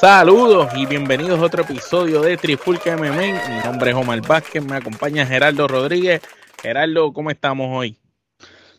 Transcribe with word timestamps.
Saludos 0.00 0.68
y 0.76 0.84
bienvenidos 0.84 1.40
a 1.40 1.44
otro 1.44 1.62
episodio 1.62 2.20
de 2.20 2.36
Trifulca 2.36 2.98
MMA. 2.98 3.48
Mi 3.48 3.64
nombre 3.64 3.92
es 3.92 3.96
Omar 3.96 4.20
Vázquez, 4.20 4.62
me 4.62 4.76
acompaña 4.76 5.24
Gerardo 5.24 5.66
Rodríguez. 5.66 6.20
Gerardo, 6.60 7.14
¿cómo 7.14 7.30
estamos 7.30 7.68
hoy? 7.72 7.96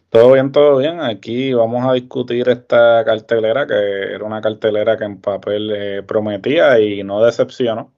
Todo 0.09 0.33
bien, 0.33 0.51
todo 0.51 0.77
bien. 0.77 1.01
Aquí 1.01 1.53
vamos 1.53 1.83
a 1.89 1.93
discutir 1.93 2.47
esta 2.49 3.03
cartelera, 3.03 3.65
que 3.65 3.73
era 3.73 4.23
una 4.23 4.41
cartelera 4.41 4.95
que 4.95 5.05
en 5.05 5.19
papel 5.19 5.71
eh, 5.75 6.03
prometía 6.03 6.79
y 6.79 7.03
no 7.03 7.23
decepcionó. 7.25 7.91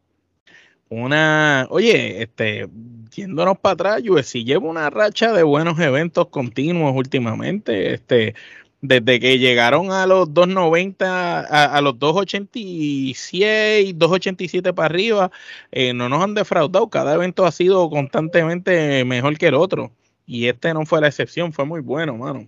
Una, 0.87 1.67
oye, 1.71 2.23
este, 2.23 2.69
yéndonos 3.13 3.57
para 3.59 3.73
atrás, 3.73 4.01
UFC 4.01 4.45
lleva 4.45 4.69
una 4.69 4.89
racha 4.89 5.33
de 5.33 5.43
buenos 5.43 5.77
eventos 5.81 6.29
continuos 6.29 6.93
últimamente. 6.95 7.93
Este, 7.93 8.33
desde 8.81 9.19
que 9.19 9.39
llegaron 9.39 9.91
a 9.91 10.05
los 10.05 10.33
290, 10.33 11.41
a, 11.41 11.65
a 11.65 11.81
los 11.81 11.99
286, 11.99 13.97
287 13.97 14.73
para 14.73 14.85
arriba, 14.85 15.31
eh, 15.71 15.93
no 15.93 16.09
nos 16.09 16.23
han 16.23 16.33
defraudado. 16.33 16.89
Cada 16.89 17.13
evento 17.15 17.45
ha 17.45 17.51
sido 17.51 17.89
constantemente 17.89 19.03
mejor 19.05 19.37
que 19.37 19.47
el 19.47 19.55
otro. 19.55 19.91
Y 20.25 20.47
este 20.47 20.73
no 20.73 20.85
fue 20.85 21.01
la 21.01 21.07
excepción, 21.07 21.51
fue 21.53 21.65
muy 21.65 21.81
bueno, 21.81 22.15
mano. 22.15 22.47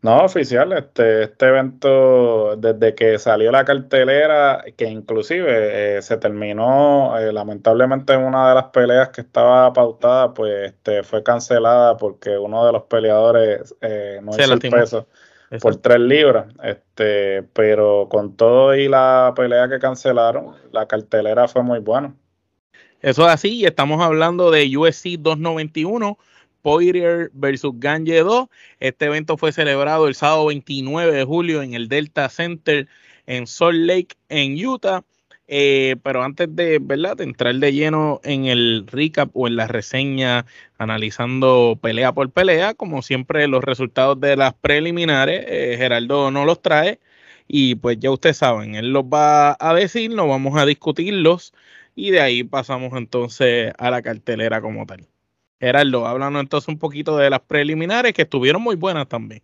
No, 0.00 0.22
oficial, 0.22 0.74
este, 0.74 1.22
este 1.24 1.46
evento, 1.46 2.56
desde 2.56 2.94
que 2.94 3.18
salió 3.18 3.50
la 3.50 3.64
cartelera, 3.64 4.62
que 4.76 4.84
inclusive 4.84 5.96
eh, 5.96 6.02
se 6.02 6.18
terminó, 6.18 7.18
eh, 7.18 7.32
lamentablemente 7.32 8.14
una 8.14 8.50
de 8.50 8.54
las 8.54 8.64
peleas 8.64 9.08
que 9.08 9.22
estaba 9.22 9.72
pautada, 9.72 10.34
pues 10.34 10.72
este, 10.72 11.02
fue 11.04 11.22
cancelada 11.22 11.96
porque 11.96 12.36
uno 12.36 12.66
de 12.66 12.72
los 12.72 12.82
peleadores 12.82 13.74
eh, 13.80 14.20
no 14.22 14.32
hizo 14.32 14.52
el 14.52 14.58
peso 14.58 15.06
por 15.60 15.76
tres 15.76 16.00
libras. 16.00 16.46
Este, 16.62 17.42
pero 17.52 18.08
con 18.10 18.36
todo 18.36 18.74
y 18.74 18.88
la 18.88 19.32
pelea 19.36 19.68
que 19.68 19.78
cancelaron, 19.78 20.54
la 20.72 20.86
cartelera 20.86 21.48
fue 21.48 21.62
muy 21.62 21.80
buena. 21.80 22.14
Eso 23.00 23.26
es 23.26 23.34
así, 23.34 23.64
estamos 23.64 24.02
hablando 24.02 24.50
de 24.50 24.76
USC 24.76 25.18
291. 25.18 26.18
Poirier 26.62 27.30
versus 27.34 27.74
Ganje 27.76 28.20
2. 28.20 28.46
Este 28.80 29.04
evento 29.04 29.36
fue 29.36 29.52
celebrado 29.52 30.08
el 30.08 30.14
sábado 30.14 30.46
29 30.46 31.12
de 31.12 31.24
julio 31.24 31.60
en 31.60 31.74
el 31.74 31.88
Delta 31.88 32.30
Center 32.30 32.88
en 33.26 33.46
Salt 33.46 33.76
Lake, 33.76 34.16
en 34.30 34.66
Utah. 34.66 35.04
Eh, 35.46 35.96
pero 36.02 36.22
antes 36.22 36.54
de, 36.56 36.78
¿verdad? 36.80 37.16
de 37.18 37.24
entrar 37.24 37.54
de 37.56 37.72
lleno 37.72 38.20
en 38.24 38.46
el 38.46 38.86
recap 38.86 39.30
o 39.34 39.46
en 39.46 39.56
la 39.56 39.66
reseña, 39.66 40.46
analizando 40.78 41.78
pelea 41.82 42.12
por 42.14 42.30
pelea, 42.32 42.74
como 42.74 43.02
siempre 43.02 43.46
los 43.46 43.62
resultados 43.62 44.18
de 44.20 44.36
las 44.36 44.54
preliminares, 44.54 45.44
eh, 45.46 45.76
Gerardo 45.76 46.30
no 46.30 46.44
los 46.46 46.62
trae 46.62 46.98
y 47.46 47.74
pues 47.74 47.98
ya 47.98 48.10
ustedes 48.10 48.38
saben, 48.38 48.74
él 48.74 48.90
los 48.92 49.04
va 49.04 49.56
a 49.60 49.74
decir, 49.74 50.10
no 50.14 50.26
vamos 50.28 50.56
a 50.58 50.64
discutirlos 50.64 51.52
y 51.94 52.10
de 52.10 52.20
ahí 52.20 52.42
pasamos 52.44 52.92
entonces 52.96 53.72
a 53.78 53.90
la 53.90 54.00
cartelera 54.02 54.62
como 54.62 54.86
tal. 54.86 55.06
Gerardo, 55.60 56.06
háblanos 56.06 56.42
entonces 56.42 56.68
un 56.68 56.78
poquito 56.78 57.16
de 57.18 57.30
las 57.30 57.40
preliminares 57.40 58.14
que 58.14 58.22
estuvieron 58.22 58.62
muy 58.62 58.76
buenas 58.76 59.08
también. 59.08 59.42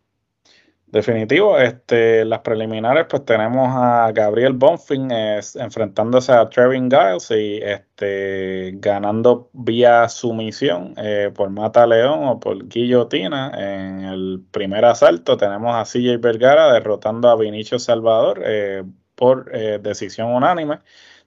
Definitivo, 0.92 1.56
este, 1.56 2.24
las 2.24 2.40
preliminares, 2.40 3.06
pues 3.08 3.24
tenemos 3.24 3.68
a 3.76 4.10
Gabriel 4.12 4.54
Bonfin 4.54 5.08
enfrentándose 5.12 6.32
a 6.32 6.48
Trevin 6.48 6.90
Giles 6.90 7.30
y 7.30 7.60
este, 7.62 8.72
ganando 8.74 9.50
vía 9.52 10.08
sumisión 10.08 10.94
eh, 10.96 11.30
por 11.32 11.48
Mata 11.50 11.86
León 11.86 12.24
o 12.24 12.40
por 12.40 12.66
Guillotina 12.66 13.52
en 13.56 14.00
el 14.00 14.44
primer 14.50 14.84
asalto. 14.84 15.36
Tenemos 15.36 15.76
a 15.76 15.84
CJ 15.84 16.18
Vergara 16.18 16.72
derrotando 16.72 17.28
a 17.28 17.36
Vinicio 17.36 17.78
Salvador 17.78 18.42
eh, 18.44 18.82
por 19.14 19.48
eh, 19.54 19.78
decisión 19.80 20.34
unánime. 20.34 20.80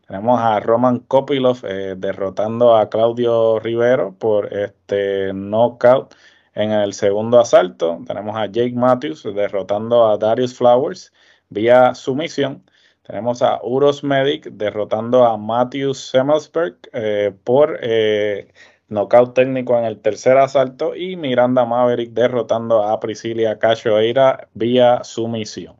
Tenemos 0.05 0.41
a 0.41 0.59
Roman 0.59 0.99
Kopilov 0.99 1.61
derrotando 1.61 2.75
a 2.75 2.89
Claudio 2.89 3.59
Rivero 3.59 4.13
por 4.17 4.53
este 4.53 5.31
knockout 5.33 6.13
en 6.55 6.71
el 6.71 6.93
segundo 6.93 7.39
asalto 7.39 7.99
tenemos 8.05 8.35
a 8.35 8.45
Jake 8.45 8.73
Matthews 8.75 9.23
derrotando 9.23 10.07
a 10.07 10.17
Darius 10.17 10.55
Flowers 10.55 11.11
vía 11.49 11.95
sumisión. 11.95 12.63
Tenemos 13.03 13.41
a 13.41 13.59
Uros 13.63 14.03
Medic 14.03 14.45
derrotando 14.45 15.25
a 15.25 15.37
Matthews 15.37 15.99
Semmelsberg 15.99 16.77
eh, 16.93 17.33
por 17.43 17.79
eh, 17.81 18.47
nocaut 18.87 19.33
técnico 19.33 19.77
en 19.77 19.85
el 19.85 19.99
tercer 19.99 20.37
asalto 20.37 20.95
y 20.95 21.15
Miranda 21.15 21.65
Maverick 21.65 22.11
derrotando 22.11 22.83
a 22.83 22.99
Priscilia 22.99 23.59
Cachoeira 23.59 24.47
vía 24.53 25.03
sumisión. 25.03 25.75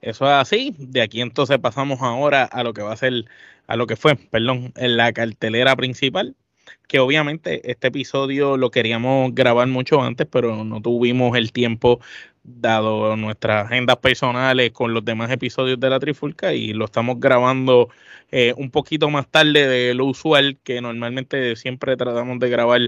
Eso 0.00 0.24
es 0.24 0.32
así. 0.32 0.74
De 0.78 1.02
aquí 1.02 1.20
entonces 1.20 1.58
pasamos 1.58 2.00
ahora 2.00 2.44
a 2.44 2.62
lo 2.62 2.72
que 2.72 2.82
va 2.82 2.92
a 2.92 2.96
ser, 2.96 3.24
a 3.66 3.76
lo 3.76 3.86
que 3.86 3.96
fue, 3.96 4.16
perdón, 4.16 4.72
en 4.76 4.96
la 4.96 5.12
cartelera 5.12 5.76
principal 5.76 6.36
que 6.88 6.98
obviamente 6.98 7.70
este 7.70 7.88
episodio 7.88 8.56
lo 8.56 8.70
queríamos 8.70 9.34
grabar 9.34 9.68
mucho 9.68 10.02
antes, 10.02 10.26
pero 10.30 10.64
no 10.64 10.80
tuvimos 10.82 11.36
el 11.36 11.52
tiempo 11.52 12.00
dado 12.44 13.16
nuestras 13.16 13.66
agendas 13.66 13.98
personales 13.98 14.72
con 14.72 14.94
los 14.94 15.04
demás 15.04 15.30
episodios 15.30 15.78
de 15.78 15.90
la 15.90 16.00
Trifulca 16.00 16.54
y 16.54 16.72
lo 16.72 16.86
estamos 16.86 17.20
grabando 17.20 17.88
eh, 18.30 18.54
un 18.56 18.70
poquito 18.70 19.10
más 19.10 19.28
tarde 19.28 19.68
de 19.68 19.94
lo 19.94 20.06
usual, 20.06 20.58
que 20.64 20.80
normalmente 20.80 21.54
siempre 21.56 21.96
tratamos 21.96 22.38
de 22.40 22.48
grabar 22.50 22.80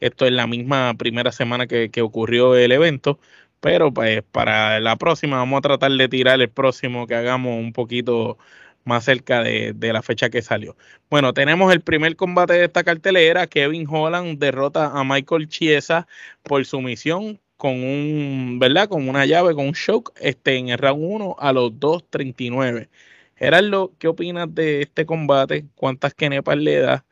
esto 0.00 0.26
en 0.26 0.36
la 0.36 0.46
misma 0.46 0.94
primera 0.94 1.32
semana 1.32 1.66
que, 1.66 1.90
que 1.90 2.02
ocurrió 2.02 2.56
el 2.56 2.72
evento. 2.72 3.18
Pero 3.60 3.92
pues 3.94 4.22
para 4.24 4.80
la 4.80 4.96
próxima 4.96 5.36
vamos 5.36 5.58
a 5.58 5.62
tratar 5.62 5.92
de 5.92 6.08
tirar 6.08 6.40
el 6.40 6.50
próximo 6.50 7.06
que 7.06 7.14
hagamos 7.14 7.58
un 7.60 7.72
poquito 7.72 8.38
más 8.84 9.04
cerca 9.04 9.42
de, 9.42 9.74
la 9.92 10.02
fecha 10.02 10.30
que 10.30 10.42
salió. 10.42 10.76
Bueno, 11.10 11.32
tenemos 11.34 11.72
el 11.72 11.80
primer 11.80 12.16
combate 12.16 12.54
de 12.54 12.64
esta 12.64 12.84
cartelera. 12.84 13.46
Kevin 13.46 13.86
Holland 13.88 14.38
derrota 14.38 14.86
a 14.98 15.04
Michael 15.04 15.48
Chiesa 15.48 16.06
por 16.42 16.64
sumisión 16.64 17.40
con 17.56 17.74
un, 17.84 18.58
¿verdad? 18.58 18.88
Con 18.88 19.08
una 19.08 19.24
llave, 19.26 19.54
con 19.54 19.68
un 19.68 19.72
shock, 19.72 20.12
este, 20.20 20.56
en 20.56 20.70
el 20.70 20.78
round 20.78 21.04
1 21.04 21.36
a 21.38 21.52
los 21.52 21.72
2.39. 21.72 22.88
Gerardo, 23.36 23.92
¿qué 23.98 24.08
opinas 24.08 24.52
de 24.54 24.82
este 24.82 25.06
combate? 25.06 25.66
¿Cuántas 25.74 26.14
kenepas 26.14 26.56
le 26.58 26.78
da? 26.78 27.04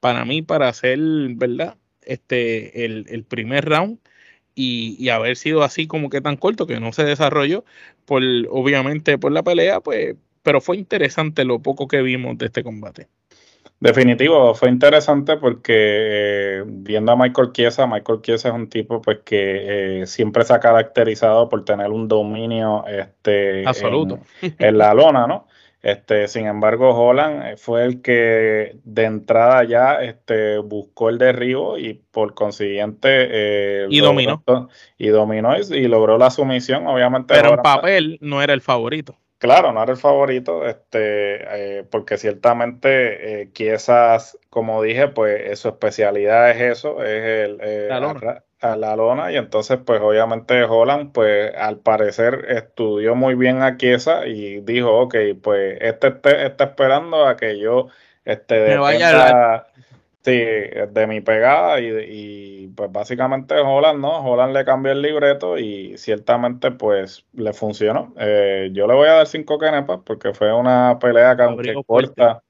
Para 0.00 0.24
mí, 0.24 0.42
para 0.42 0.68
hacer, 0.68 0.98
¿verdad? 1.36 1.76
Este, 2.02 2.84
el, 2.84 3.24
primer 3.24 3.64
round 3.64 3.98
y, 4.54 4.96
y, 4.98 5.08
haber 5.08 5.36
sido 5.36 5.62
así 5.62 5.86
como 5.86 6.10
que 6.10 6.20
tan 6.20 6.36
corto 6.36 6.66
que 6.66 6.80
no 6.80 6.92
se 6.92 7.04
desarrolló, 7.04 7.64
por, 8.04 8.22
obviamente 8.50 9.18
por 9.18 9.32
la 9.32 9.42
pelea, 9.42 9.80
pues 9.80 10.16
pero 10.44 10.60
fue 10.60 10.76
interesante 10.76 11.44
lo 11.44 11.58
poco 11.58 11.88
que 11.88 12.02
vimos 12.02 12.38
de 12.38 12.46
este 12.46 12.62
combate. 12.62 13.08
Definitivo, 13.80 14.54
fue 14.54 14.68
interesante 14.68 15.36
porque 15.36 15.74
eh, 15.76 16.62
viendo 16.64 17.12
a 17.12 17.16
Michael 17.16 17.52
Chiesa, 17.52 17.86
Michael 17.86 18.20
Chiesa 18.22 18.48
es 18.48 18.54
un 18.54 18.68
tipo 18.68 19.02
pues 19.02 19.18
que 19.24 20.02
eh, 20.02 20.06
siempre 20.06 20.44
se 20.44 20.54
ha 20.54 20.60
caracterizado 20.60 21.48
por 21.48 21.64
tener 21.64 21.90
un 21.90 22.06
dominio 22.06 22.84
este, 22.86 23.66
absoluto 23.66 24.20
en, 24.40 24.78
la 24.78 24.94
lona, 24.94 25.26
¿no? 25.26 25.48
Este, 25.82 26.28
sin 26.28 26.46
embargo, 26.46 26.94
Holland 26.94 27.42
eh, 27.46 27.56
fue 27.58 27.84
el 27.84 28.00
que 28.00 28.76
de 28.84 29.04
entrada 29.04 29.64
ya 29.64 29.94
este, 30.02 30.58
buscó 30.58 31.10
el 31.10 31.18
derribo 31.18 31.76
y 31.76 31.94
por 31.94 32.32
consiguiente 32.34 33.86
y 33.90 33.98
dominó 33.98 34.42
y 34.96 35.08
dominó 35.08 35.58
y, 35.58 35.88
logró 35.88 36.16
la 36.16 36.30
sumisión, 36.30 36.86
obviamente. 36.86 37.34
Pero 37.34 37.54
en 37.54 37.62
papel 37.62 38.18
no 38.22 38.40
era 38.40 38.54
el 38.54 38.62
favorito. 38.62 39.18
Claro, 39.44 39.74
no 39.74 39.82
era 39.82 39.92
el 39.92 39.98
favorito, 39.98 40.64
este, 40.66 41.78
eh, 41.78 41.84
porque 41.90 42.16
ciertamente 42.16 43.42
eh, 43.42 43.50
Kiesas, 43.52 44.38
como 44.48 44.80
dije, 44.80 45.08
pues 45.08 45.58
su 45.58 45.68
especialidad 45.68 46.50
es 46.52 46.78
eso, 46.78 47.02
es 47.02 47.22
el, 47.22 47.58
eh, 47.60 47.86
la, 47.90 48.00
lona. 48.00 48.42
A, 48.62 48.74
la 48.76 48.96
lona, 48.96 49.32
y 49.32 49.36
entonces, 49.36 49.78
pues 49.84 50.00
obviamente 50.00 50.64
Holland, 50.64 51.12
pues 51.12 51.54
al 51.58 51.76
parecer 51.76 52.46
estudió 52.48 53.14
muy 53.16 53.34
bien 53.34 53.60
a 53.60 53.76
Kiesa 53.76 54.26
y 54.26 54.62
dijo, 54.62 54.98
ok, 54.98 55.14
pues 55.42 55.76
este, 55.78 56.08
este 56.08 56.46
está 56.46 56.64
esperando 56.64 57.26
a 57.26 57.36
que 57.36 57.58
yo 57.58 57.88
este, 58.24 58.68
Me 58.68 58.78
vaya 58.78 59.66
Sí, 60.24 60.32
de 60.32 61.06
mi 61.06 61.20
pegada 61.20 61.78
y, 61.80 62.64
y, 62.64 62.68
pues 62.68 62.90
básicamente 62.90 63.56
Holland, 63.56 64.00
¿no? 64.00 64.24
Holland 64.24 64.54
le 64.54 64.64
cambió 64.64 64.92
el 64.92 65.02
libreto 65.02 65.58
y 65.58 65.98
ciertamente 65.98 66.70
pues 66.70 67.26
le 67.34 67.52
funcionó. 67.52 68.14
Eh, 68.16 68.70
yo 68.72 68.86
le 68.86 68.94
voy 68.94 69.06
a 69.06 69.16
dar 69.16 69.26
cinco 69.26 69.58
canepas 69.58 70.00
porque 70.02 70.32
fue 70.32 70.50
una 70.50 70.98
pelea 70.98 71.36
que 71.36 71.42
aunque 71.42 71.74
corta, 71.86 72.42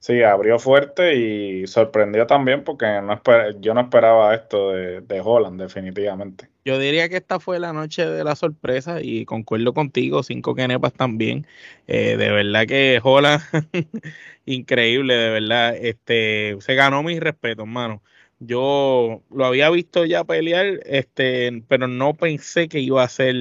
Sí, 0.00 0.22
abrió 0.22 0.58
fuerte 0.58 1.14
y 1.14 1.66
sorprendió 1.66 2.26
también 2.26 2.64
porque 2.64 2.86
no 3.02 3.20
yo 3.60 3.74
no 3.74 3.82
esperaba 3.82 4.34
esto 4.34 4.70
de, 4.70 5.02
de, 5.02 5.20
Holland, 5.22 5.60
definitivamente. 5.60 6.48
Yo 6.64 6.78
diría 6.78 7.10
que 7.10 7.18
esta 7.18 7.38
fue 7.38 7.60
la 7.60 7.74
noche 7.74 8.06
de 8.06 8.24
la 8.24 8.34
sorpresa 8.34 9.02
y 9.02 9.26
concuerdo 9.26 9.74
contigo, 9.74 10.22
cinco 10.22 10.54
kenepas 10.54 10.94
también. 10.94 11.46
Eh, 11.86 12.16
de 12.16 12.30
verdad 12.30 12.66
que 12.66 12.98
Holland, 13.02 13.42
increíble, 14.46 15.14
de 15.14 15.30
verdad. 15.30 15.76
Este, 15.76 16.56
se 16.60 16.74
ganó 16.74 17.02
mi 17.02 17.20
respeto, 17.20 17.62
hermano. 17.62 18.02
Yo 18.38 19.22
lo 19.30 19.44
había 19.44 19.68
visto 19.68 20.06
ya 20.06 20.24
pelear, 20.24 20.80
este, 20.86 21.62
pero 21.68 21.88
no 21.88 22.14
pensé 22.14 22.68
que 22.68 22.80
iba 22.80 23.02
a 23.02 23.08
ser, 23.10 23.36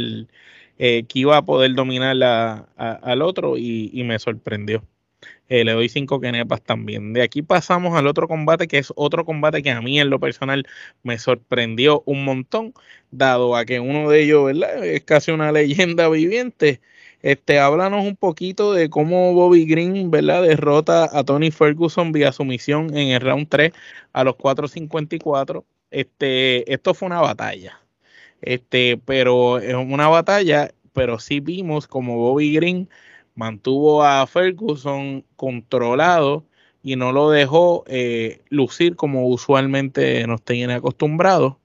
eh, 0.77 1.05
que 1.07 1.19
iba 1.19 1.37
a 1.37 1.45
poder 1.45 1.73
dominar 1.73 2.17
al 2.75 3.21
otro 3.21 3.57
y 3.57 4.03
me 4.03 4.19
sorprendió. 4.19 4.83
Eh, 5.49 5.65
le 5.65 5.73
doy 5.73 5.89
cinco 5.89 6.19
kenepas 6.19 6.61
también. 6.61 7.13
De 7.13 7.23
aquí 7.23 7.41
pasamos 7.41 7.97
al 7.97 8.07
otro 8.07 8.27
combate, 8.27 8.67
que 8.67 8.77
es 8.77 8.93
otro 8.95 9.25
combate 9.25 9.63
que 9.63 9.71
a 9.71 9.81
mí 9.81 9.99
en 9.99 10.09
lo 10.09 10.19
personal 10.19 10.65
me 11.03 11.17
sorprendió 11.17 12.03
un 12.05 12.23
montón, 12.23 12.73
dado 13.11 13.55
a 13.55 13.65
que 13.65 13.79
uno 13.79 14.09
de 14.09 14.23
ellos 14.23 14.45
¿verdad? 14.45 14.85
es 14.85 15.03
casi 15.03 15.31
una 15.31 15.51
leyenda 15.51 16.07
viviente. 16.09 16.81
Este, 17.21 17.59
háblanos 17.59 18.05
un 18.05 18.15
poquito 18.15 18.73
de 18.73 18.89
cómo 18.89 19.33
Bobby 19.33 19.65
Green, 19.65 20.09
¿verdad? 20.11 20.43
Derrota 20.43 21.09
a 21.11 21.23
Tony 21.23 21.51
Ferguson 21.51 22.11
vía 22.11 22.31
sumisión 22.31 22.95
en 22.95 23.09
el 23.09 23.21
round 23.21 23.49
3 23.49 23.73
a 24.13 24.23
los 24.23 24.35
4.54. 24.35 25.65
Este, 25.91 26.71
esto 26.71 26.93
fue 26.93 27.07
una 27.07 27.21
batalla. 27.21 27.81
Este, 28.41 28.97
pero 29.05 29.59
es 29.59 29.75
una 29.75 30.07
batalla, 30.07 30.71
pero 30.93 31.19
sí 31.19 31.39
vimos 31.39 31.87
como 31.87 32.17
Bobby 32.17 32.53
Green 32.53 32.89
mantuvo 33.35 34.03
a 34.03 34.25
Ferguson 34.27 35.25
controlado 35.35 36.45
y 36.83 36.95
no 36.95 37.11
lo 37.11 37.29
dejó 37.29 37.83
eh, 37.87 38.41
lucir 38.49 38.95
como 38.95 39.27
usualmente 39.27 40.25
nos 40.27 40.41
tiene 40.41 40.75
acostumbrados. 40.75 41.55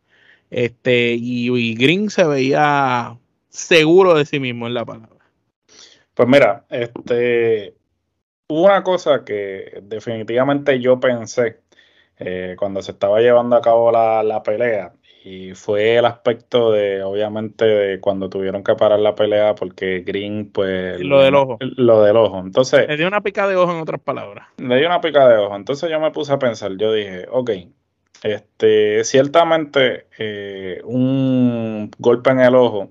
Este, 0.50 1.16
y, 1.19 1.75
Green 1.75 2.11
se 2.11 2.25
veía 2.25 3.19
seguro 3.49 4.14
de 4.14 4.25
sí 4.25 4.40
mismo 4.40 4.66
en 4.66 4.75
la 4.75 4.84
palabra. 4.84 5.25
Pues 6.14 6.28
mira, 6.28 6.64
este, 6.69 7.75
una 8.49 8.82
cosa 8.82 9.25
que 9.25 9.81
definitivamente 9.82 10.78
yo 10.81 11.00
pensé 11.00 11.61
eh, 12.19 12.55
cuando 12.58 12.82
se 12.82 12.93
estaba 12.93 13.20
llevando 13.20 13.56
a 13.56 13.62
cabo 13.62 13.90
la, 13.90 14.22
la 14.22 14.43
pelea 14.43 14.94
y 15.26 15.55
fue 15.55 15.97
el 15.97 16.05
aspecto 16.05 16.71
de, 16.71 17.03
obviamente, 17.03 17.65
de 17.65 17.99
cuando 17.99 18.29
tuvieron 18.29 18.62
que 18.62 18.75
parar 18.75 19.00
la 19.00 19.15
pelea 19.15 19.55
porque 19.55 20.00
Green, 20.00 20.50
pues... 20.53 21.00
Lo 21.00 21.23
del 21.23 21.35
ojo. 21.35 21.56
Lo 21.61 22.03
del 22.03 22.19
ojo. 22.19 22.41
Entonces... 22.41 22.87
Le 22.87 22.99
dio 22.99 23.09
una 23.09 23.23
pica 23.23 23.49
de 23.49 23.56
ojo 23.56 23.73
en 23.73 23.81
otras 23.81 24.03
palabras. 24.03 24.49
Le 24.59 24.76
dio 24.76 24.87
una 24.87 25.00
pica 25.00 25.26
de 25.26 25.38
ojo. 25.38 25.56
Entonces 25.56 25.91
yo 25.91 25.99
me 25.99 26.11
puse 26.11 26.31
a 26.31 26.38
pensar, 26.38 26.76
yo 26.76 26.93
dije, 26.93 27.26
ok, 27.31 27.50
este, 28.23 29.03
ciertamente 29.05 30.09
eh, 30.19 30.82
un 30.85 31.91
golpe 31.99 32.29
en 32.29 32.41
el 32.41 32.55
ojo 32.55 32.91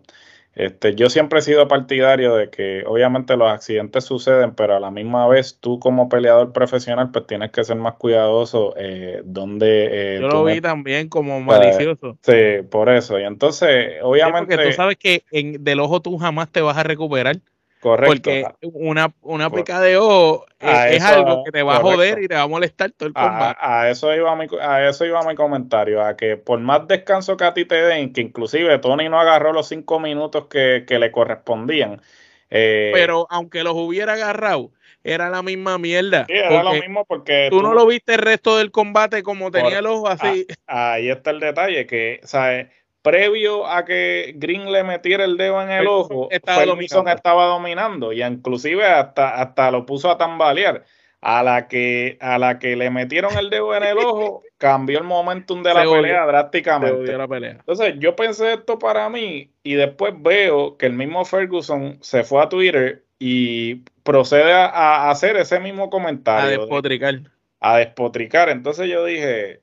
este, 0.56 0.94
yo 0.94 1.10
siempre 1.10 1.40
he 1.40 1.42
sido 1.42 1.68
partidario 1.68 2.36
de 2.36 2.50
que 2.50 2.84
obviamente 2.86 3.36
los 3.38 3.50
accidentes 3.50 4.04
suceden, 4.04 4.54
pero 4.54 4.76
a 4.76 4.80
la 4.80 4.92
misma 4.92 5.28
vez 5.28 5.58
tú 5.60 5.80
como 5.80 6.10
peleador 6.10 6.54
profesional 6.54 7.10
pues 7.12 7.26
tienes 7.26 7.52
que 7.52 7.64
ser 7.64 7.78
más 7.78 7.96
cuidadoso 7.96 8.76
eh, 8.78 9.22
donde... 9.26 10.18
Eh, 10.18 10.20
yo 10.22 10.28
lo 10.28 10.44
vi 10.44 10.62
también 10.62 11.10
como 11.10 11.42
malicioso. 11.42 12.18
sí, 12.22 12.62
por 12.70 12.90
eso. 12.90 13.20
Y 13.20 13.24
entonces, 13.24 13.94
obviamente... 14.04 14.56
porque 14.56 14.70
tú 14.70 14.76
sabes 14.76 14.98
que 14.98 15.24
en, 15.32 15.64
del 15.64 15.80
ojo 15.80 16.02
tú 16.02 16.18
jamás 16.18 16.52
te 16.52 16.62
vas 16.62 16.78
a 16.78 16.84
recuperar. 16.84 17.38
Correcto. 17.84 18.14
Porque 18.14 18.46
una, 18.62 19.14
una 19.24 19.50
pica 19.50 19.82
de 19.82 19.98
ojo 19.98 20.46
es, 20.58 21.04
algo 21.04 21.44
que 21.44 21.52
te 21.52 21.64
va 21.64 21.76
a 21.76 21.80
joder 21.82 22.24
y 22.24 22.30
te 22.30 22.36
va 22.36 22.44
a 22.44 22.48
molestar 22.48 22.92
todo 22.92 23.08
el 23.08 23.14
combate. 23.14 23.60
A, 23.60 23.90
eso 23.90 24.16
iba 24.16 24.34
mi, 24.38 24.48
a 24.62 24.88
eso 24.88 25.04
iba 25.04 25.22
mi 25.28 25.36
comentario, 25.36 26.02
a 26.02 26.16
que 26.16 26.38
por 26.38 26.62
más 26.62 26.88
descanso 26.88 27.36
que 27.36 27.44
a 27.44 27.54
ti 27.54 27.66
te 27.66 27.76
den, 27.76 28.14
que 28.14 28.22
inclusive 28.22 28.80
Tony 28.80 29.10
no 29.10 29.20
agarró 29.20 29.52
los 29.52 29.68
cinco 29.68 30.00
minutos 30.00 30.46
que, 30.46 30.86
le 30.88 31.12
correspondían. 31.12 32.02
Eh, 32.50 32.92
Pero 32.94 33.28
aunque 33.30 33.66
los 33.66 33.74
hubiera 33.76 34.14
agarrado, 34.14 34.72
era 35.04 35.30
la 35.30 35.44
misma 35.44 35.78
mierda. 35.78 36.26
Sí, 36.28 36.36
era 36.36 36.64
lo 36.64 36.72
mismo 36.72 37.04
porque... 37.04 37.50
Tú, 37.52 37.62
no 37.62 37.74
lo 37.74 37.86
viste 37.86 38.14
el 38.14 38.22
resto 38.22 38.60
del 38.60 38.72
combate 38.72 39.24
como 39.24 39.52
tenía 39.52 39.80
el 39.80 39.88
ojo 39.88 40.08
así. 40.08 40.48
ahí 40.68 41.10
está 41.10 41.32
el 41.32 41.42
detalle, 41.42 41.86
que, 41.86 42.22
¿sabes? 42.24 42.68
Previo 43.04 43.68
a 43.68 43.86
que 43.86 44.34
Green 44.38 44.72
le 44.72 44.84
metiera 44.84 45.26
el 45.26 45.38
dedo 45.38 45.62
en 45.62 45.70
el 45.70 45.86
ojo, 45.86 46.30
Ferguson 46.44 47.08
estaba 47.10 47.46
dominando 47.46 48.12
y 48.12 48.24
inclusive 48.24 48.86
hasta, 48.86 49.36
hasta 49.42 49.70
lo 49.70 49.86
puso 49.86 50.10
a 50.10 50.18
tambalear. 50.18 50.84
A 51.26 51.42
la, 51.42 51.70
que, 51.70 52.18
a 52.20 52.38
la 52.38 52.60
que 52.60 52.76
le 52.76 52.90
metieron 52.90 53.38
el 53.38 53.50
dedo 53.50 53.74
en 53.78 53.84
el 53.84 53.98
ojo, 53.98 54.44
cambió 54.58 54.98
el 54.98 55.06
momentum 55.06 55.64
de 55.64 55.74
la 55.74 55.84
pelea 55.84 56.26
drásticamente. 56.26 57.14
Entonces, 57.14 57.96
yo 57.98 58.14
pensé 58.14 58.56
esto 58.56 58.78
para 58.78 59.10
mí 59.10 59.50
y 59.64 59.76
después 59.76 60.14
veo 60.18 60.76
que 60.76 60.86
el 60.86 60.92
mismo 60.92 61.24
Ferguson 61.24 61.98
se 62.02 62.26
fue 62.26 62.44
a 62.44 62.50
Twitter 62.50 63.06
y 63.20 63.76
procede 64.04 64.52
a, 64.52 65.10
hacer 65.10 65.38
ese 65.38 65.62
mismo 65.62 65.90
comentario. 65.90 66.46
A 66.46 66.60
despotricar. 66.60 67.22
a 67.62 67.78
despotricar. 67.78 68.50
Entonces 68.50 68.90
yo 68.90 69.06
dije, 69.06 69.63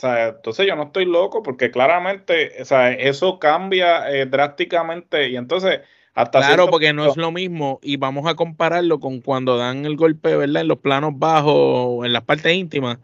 entonces 0.00 0.66
yo 0.66 0.76
no 0.76 0.84
estoy 0.84 1.04
loco 1.04 1.42
porque 1.42 1.70
claramente, 1.70 2.52
o 2.60 2.64
sea, 2.64 2.92
eso 2.92 3.38
cambia 3.38 4.10
eh, 4.10 4.26
drásticamente 4.26 5.28
y 5.28 5.36
entonces 5.36 5.80
hasta 6.14 6.40
claro 6.40 6.68
porque 6.68 6.92
no 6.92 7.06
es 7.06 7.16
lo 7.16 7.30
mismo 7.32 7.78
y 7.82 7.96
vamos 7.96 8.26
a 8.26 8.34
compararlo 8.34 9.00
con 9.00 9.20
cuando 9.20 9.56
dan 9.56 9.86
el 9.86 9.96
golpe, 9.96 10.36
¿verdad? 10.36 10.62
En 10.62 10.68
los 10.68 10.78
planos 10.78 11.12
bajos, 11.16 12.04
en 12.04 12.12
las 12.12 12.22
partes 12.24 12.54
íntimas, 12.54 12.98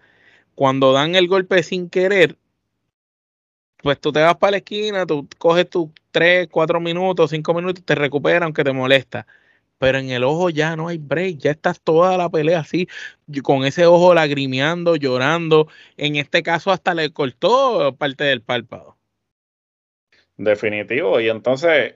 cuando 0.54 0.92
dan 0.92 1.14
el 1.14 1.28
golpe 1.28 1.62
sin 1.62 1.88
querer, 1.88 2.36
pues 3.82 4.00
tú 4.00 4.12
te 4.12 4.20
vas 4.20 4.36
para 4.36 4.52
la 4.52 4.56
esquina, 4.58 5.06
tú 5.06 5.26
coges 5.38 5.70
tus 5.70 5.88
3, 6.10 6.48
4 6.50 6.80
minutos, 6.80 7.30
5 7.30 7.54
minutos, 7.54 7.84
te 7.84 7.94
recuperas 7.94 8.42
aunque 8.42 8.64
te 8.64 8.72
molesta 8.72 9.26
pero 9.78 9.98
en 9.98 10.10
el 10.10 10.24
ojo 10.24 10.50
ya 10.50 10.76
no 10.76 10.88
hay 10.88 10.98
break, 10.98 11.38
ya 11.38 11.52
estás 11.52 11.80
toda 11.80 12.16
la 12.16 12.28
pelea 12.28 12.60
así, 12.60 12.88
con 13.42 13.64
ese 13.64 13.86
ojo 13.86 14.14
lagrimeando, 14.14 14.96
llorando. 14.96 15.68
En 15.96 16.16
este 16.16 16.42
caso 16.42 16.70
hasta 16.70 16.94
le 16.94 17.12
cortó 17.12 17.94
parte 17.96 18.24
del 18.24 18.42
párpado. 18.42 18.96
Definitivo, 20.36 21.20
y 21.20 21.28
entonces, 21.28 21.94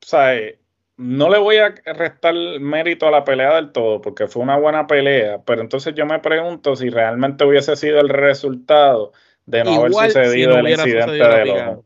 ¿sabes? 0.00 0.56
No 0.96 1.30
le 1.30 1.38
voy 1.38 1.56
a 1.56 1.74
restar 1.84 2.34
mérito 2.60 3.08
a 3.08 3.10
la 3.10 3.24
pelea 3.24 3.54
del 3.54 3.72
todo, 3.72 4.00
porque 4.00 4.26
fue 4.26 4.42
una 4.42 4.58
buena 4.58 4.86
pelea, 4.86 5.40
pero 5.44 5.62
entonces 5.62 5.94
yo 5.94 6.04
me 6.04 6.18
pregunto 6.18 6.76
si 6.76 6.90
realmente 6.90 7.44
hubiese 7.44 7.74
sido 7.76 8.00
el 8.00 8.08
resultado 8.08 9.12
de 9.46 9.64
no 9.64 9.74
haber 9.74 9.92
sucedido 9.92 10.58
el 10.58 10.68
incidente 10.68 11.12
del 11.12 11.50
ojo. 11.50 11.84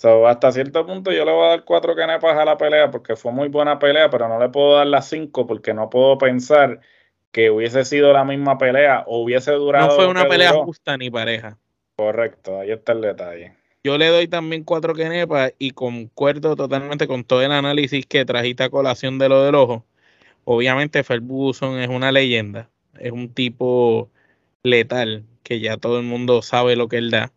So, 0.00 0.26
hasta 0.26 0.50
cierto 0.50 0.86
punto 0.86 1.12
yo 1.12 1.26
le 1.26 1.32
voy 1.32 1.44
a 1.44 1.48
dar 1.50 1.64
cuatro 1.66 1.94
canepas 1.94 2.34
a 2.34 2.46
la 2.46 2.56
pelea 2.56 2.90
porque 2.90 3.16
fue 3.16 3.32
muy 3.32 3.48
buena 3.48 3.78
pelea, 3.78 4.08
pero 4.08 4.28
no 4.28 4.40
le 4.40 4.48
puedo 4.48 4.76
dar 4.76 4.86
las 4.86 5.10
cinco 5.10 5.46
porque 5.46 5.74
no 5.74 5.90
puedo 5.90 6.16
pensar 6.16 6.80
que 7.30 7.50
hubiese 7.50 7.84
sido 7.84 8.10
la 8.14 8.24
misma 8.24 8.56
pelea 8.56 9.04
o 9.06 9.22
hubiese 9.22 9.52
durado. 9.52 9.88
No 9.88 9.92
fue 9.92 10.06
una 10.06 10.26
pelea 10.26 10.54
justa 10.54 10.96
ni 10.96 11.10
pareja. 11.10 11.58
Correcto, 11.96 12.60
ahí 12.60 12.70
está 12.70 12.92
el 12.92 13.02
detalle. 13.02 13.52
Yo 13.84 13.98
le 13.98 14.06
doy 14.06 14.26
también 14.26 14.64
cuatro 14.64 14.94
canepas 14.94 15.52
y 15.58 15.72
concuerdo 15.72 16.56
totalmente 16.56 17.06
con 17.06 17.22
todo 17.22 17.42
el 17.42 17.52
análisis 17.52 18.06
que 18.06 18.24
trajiste 18.24 18.62
a 18.62 18.70
colación 18.70 19.18
de 19.18 19.28
lo 19.28 19.44
del 19.44 19.54
ojo. 19.54 19.84
Obviamente 20.44 21.04
Ferguson 21.04 21.78
es 21.78 21.90
una 21.90 22.10
leyenda, 22.10 22.70
es 22.98 23.12
un 23.12 23.34
tipo 23.34 24.08
letal 24.62 25.24
que 25.42 25.60
ya 25.60 25.76
todo 25.76 25.98
el 25.98 26.06
mundo 26.06 26.40
sabe 26.40 26.74
lo 26.74 26.88
que 26.88 26.96
él 26.96 27.10
da 27.10 27.32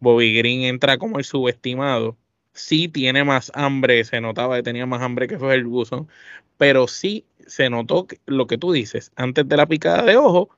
Bobby 0.00 0.36
Green 0.36 0.62
entra 0.62 0.98
como 0.98 1.18
el 1.18 1.24
subestimado. 1.24 2.16
Sí 2.52 2.88
tiene 2.88 3.24
más 3.24 3.52
hambre, 3.54 4.04
se 4.04 4.20
notaba 4.20 4.56
que 4.56 4.62
tenía 4.62 4.86
más 4.86 5.02
hambre 5.02 5.28
que 5.28 5.38
Ferguson, 5.38 6.08
pero 6.56 6.88
sí 6.88 7.26
se 7.46 7.70
notó 7.70 8.06
lo 8.26 8.46
que 8.46 8.58
tú 8.58 8.72
dices, 8.72 9.12
antes 9.16 9.48
de 9.48 9.56
la 9.56 9.66
picada 9.66 10.02
de 10.02 10.16
ojo, 10.16 10.50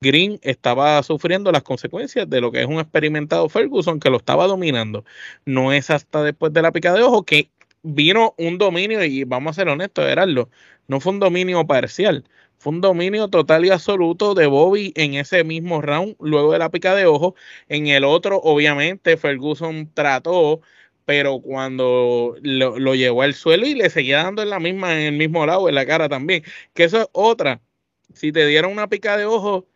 Green 0.00 0.38
estaba 0.42 1.02
sufriendo 1.02 1.52
las 1.52 1.62
consecuencias 1.62 2.28
de 2.28 2.40
lo 2.40 2.50
que 2.52 2.60
es 2.60 2.66
un 2.66 2.80
experimentado 2.80 3.48
Ferguson 3.48 4.00
que 4.00 4.10
lo 4.10 4.16
estaba 4.18 4.46
dominando. 4.46 5.04
No 5.46 5.72
es 5.72 5.90
hasta 5.90 6.22
después 6.24 6.52
de 6.52 6.62
la 6.62 6.72
picada 6.72 6.98
de 6.98 7.04
ojo 7.04 7.24
que 7.24 7.50
vino 7.82 8.34
un 8.38 8.58
dominio, 8.58 9.04
y 9.04 9.24
vamos 9.24 9.52
a 9.52 9.62
ser 9.62 9.68
honestos, 9.68 10.06
Gerardo, 10.06 10.50
no 10.88 11.00
fue 11.00 11.12
un 11.12 11.20
dominio 11.20 11.66
parcial, 11.66 12.24
fue 12.62 12.72
un 12.72 12.80
dominio 12.80 13.28
total 13.28 13.64
y 13.64 13.70
absoluto 13.70 14.34
de 14.34 14.46
Bobby 14.46 14.92
en 14.94 15.14
ese 15.14 15.42
mismo 15.42 15.82
round, 15.82 16.14
luego 16.20 16.52
de 16.52 16.60
la 16.60 16.70
pica 16.70 16.94
de 16.94 17.06
ojo. 17.06 17.34
En 17.68 17.88
el 17.88 18.04
otro, 18.04 18.38
obviamente, 18.38 19.16
Ferguson 19.16 19.92
trató, 19.92 20.60
pero 21.04 21.40
cuando 21.40 22.36
lo, 22.40 22.94
llevó 22.94 23.22
al 23.22 23.34
suelo 23.34 23.66
y 23.66 23.74
le 23.74 23.90
seguía 23.90 24.22
dando 24.22 24.42
en 24.42 24.50
la 24.50 24.60
misma, 24.60 24.92
en 24.92 25.14
el 25.14 25.18
mismo 25.18 25.44
lado, 25.44 25.68
en 25.68 25.74
la 25.74 25.86
cara 25.86 26.08
también. 26.08 26.44
Que 26.72 26.84
eso 26.84 27.00
es 27.02 27.08
otra. 27.12 27.60
Si 28.14 28.30
te 28.32 28.46
dieron 28.46 28.72
una 28.72 28.88
pica 28.88 29.16
de 29.16 29.24
ojo, 29.26 29.66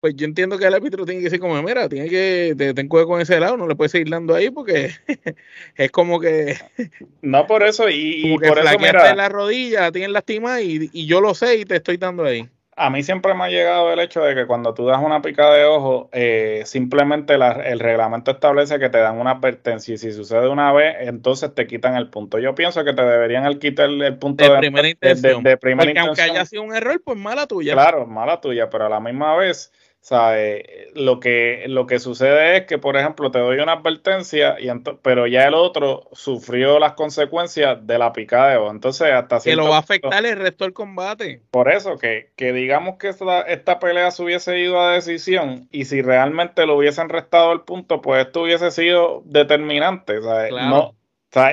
pues 0.00 0.14
yo 0.16 0.26
entiendo 0.26 0.58
que 0.58 0.66
el 0.66 0.74
árbitro 0.74 1.04
tiene 1.04 1.20
que 1.20 1.24
decir 1.24 1.40
como, 1.40 1.60
mira, 1.62 1.88
tiene 1.88 2.08
que, 2.08 2.54
te, 2.56 2.88
cuidado 2.88 3.08
con 3.08 3.20
ese 3.20 3.40
lado, 3.40 3.56
no 3.56 3.66
le 3.66 3.74
puedes 3.74 3.92
seguir 3.92 4.10
dando 4.10 4.34
ahí 4.34 4.50
porque 4.50 4.90
es 5.76 5.90
como 5.90 6.20
que... 6.20 6.56
no 7.22 7.46
por 7.46 7.62
eso, 7.62 7.88
y, 7.88 8.36
por 8.38 8.58
eso, 8.58 8.78
mira... 8.78 9.14
la 9.14 9.28
rodilla, 9.28 9.90
tienes 9.92 10.10
lastima 10.10 10.60
y, 10.60 10.90
y 10.92 11.06
yo 11.06 11.20
lo 11.20 11.34
sé 11.34 11.56
y 11.56 11.64
te 11.64 11.76
estoy 11.76 11.96
dando 11.96 12.24
ahí. 12.24 12.48
A 12.78 12.90
mí 12.90 13.02
siempre 13.02 13.32
me 13.34 13.44
ha 13.44 13.48
llegado 13.48 13.90
el 13.90 13.98
hecho 14.00 14.20
de 14.20 14.34
que 14.34 14.46
cuando 14.46 14.74
tú 14.74 14.84
das 14.84 15.02
una 15.02 15.22
pica 15.22 15.50
de 15.50 15.64
ojo, 15.64 16.10
eh, 16.12 16.62
simplemente 16.66 17.34
el 17.34 17.80
reglamento 17.80 18.32
establece 18.32 18.78
que 18.78 18.90
te 18.90 18.98
dan 18.98 19.18
una 19.18 19.32
advertencia 19.32 19.94
y 19.94 19.98
si 19.98 20.12
sucede 20.12 20.46
una 20.48 20.72
vez, 20.74 20.94
entonces 21.00 21.54
te 21.54 21.66
quitan 21.66 21.96
el 21.96 22.10
punto. 22.10 22.38
Yo 22.38 22.54
pienso 22.54 22.84
que 22.84 22.92
te 22.92 23.02
deberían 23.02 23.58
quitar 23.58 23.88
el, 23.88 24.18
punto 24.18 24.44
de, 24.44 24.58
primera 24.58 24.88
intención. 24.90 25.42
De, 25.42 25.56
Porque 25.56 25.98
aunque 25.98 26.20
haya 26.20 26.44
sido 26.44 26.64
un 26.64 26.74
error, 26.74 27.00
pues 27.02 27.16
mala 27.16 27.46
tuya. 27.46 27.72
Claro, 27.72 28.06
mala 28.06 28.42
tuya, 28.42 28.68
pero 28.68 28.86
a 28.86 28.88
la 28.90 29.00
misma 29.00 29.34
vez 29.36 29.72
¿Sabe? 30.06 30.92
Lo 30.94 31.18
que, 31.18 31.64
lo 31.66 31.88
que 31.88 31.98
sucede 31.98 32.58
es 32.58 32.66
que, 32.66 32.78
por 32.78 32.96
ejemplo, 32.96 33.32
te 33.32 33.40
doy 33.40 33.58
una 33.58 33.72
advertencia, 33.72 34.54
y 34.60 34.68
pero 35.02 35.26
ya 35.26 35.48
el 35.48 35.54
otro 35.54 36.08
sufrió 36.12 36.78
las 36.78 36.92
consecuencias 36.92 37.84
de 37.84 37.98
la 37.98 38.12
picada 38.12 38.50
de 38.50 38.56
ojo. 38.58 38.70
Entonces, 38.70 39.10
hasta 39.10 39.40
Que 39.40 39.56
lo 39.56 39.68
va 39.68 39.78
a 39.78 39.80
afectar 39.80 40.24
el 40.24 40.38
resto 40.38 40.62
del 40.62 40.74
combate. 40.74 41.42
Por 41.50 41.68
eso, 41.72 41.98
que, 41.98 42.30
que 42.36 42.52
digamos 42.52 42.98
que 42.98 43.08
esta, 43.08 43.40
esta, 43.40 43.80
pelea 43.80 44.12
se 44.12 44.22
hubiese 44.22 44.56
ido 44.60 44.80
a 44.80 44.92
decisión 44.92 45.66
y 45.72 45.86
si 45.86 46.02
realmente 46.02 46.66
lo 46.66 46.76
hubiesen 46.76 47.08
restado 47.08 47.52
el 47.52 47.62
punto, 47.62 48.00
pues 48.00 48.26
esto 48.26 48.42
hubiese 48.42 48.70
sido 48.70 49.24
determinante. 49.24 50.22
¿sabes? 50.22 50.52
No, 50.52 50.94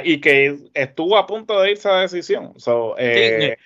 Y 0.04 0.22
que 0.22 0.60
estuvo 0.76 1.18
a 1.18 1.26
punto 1.26 1.60
de 1.60 1.72
irse 1.72 1.90
a 1.90 2.02
decisión. 2.02 2.54
Eh, 3.00 3.58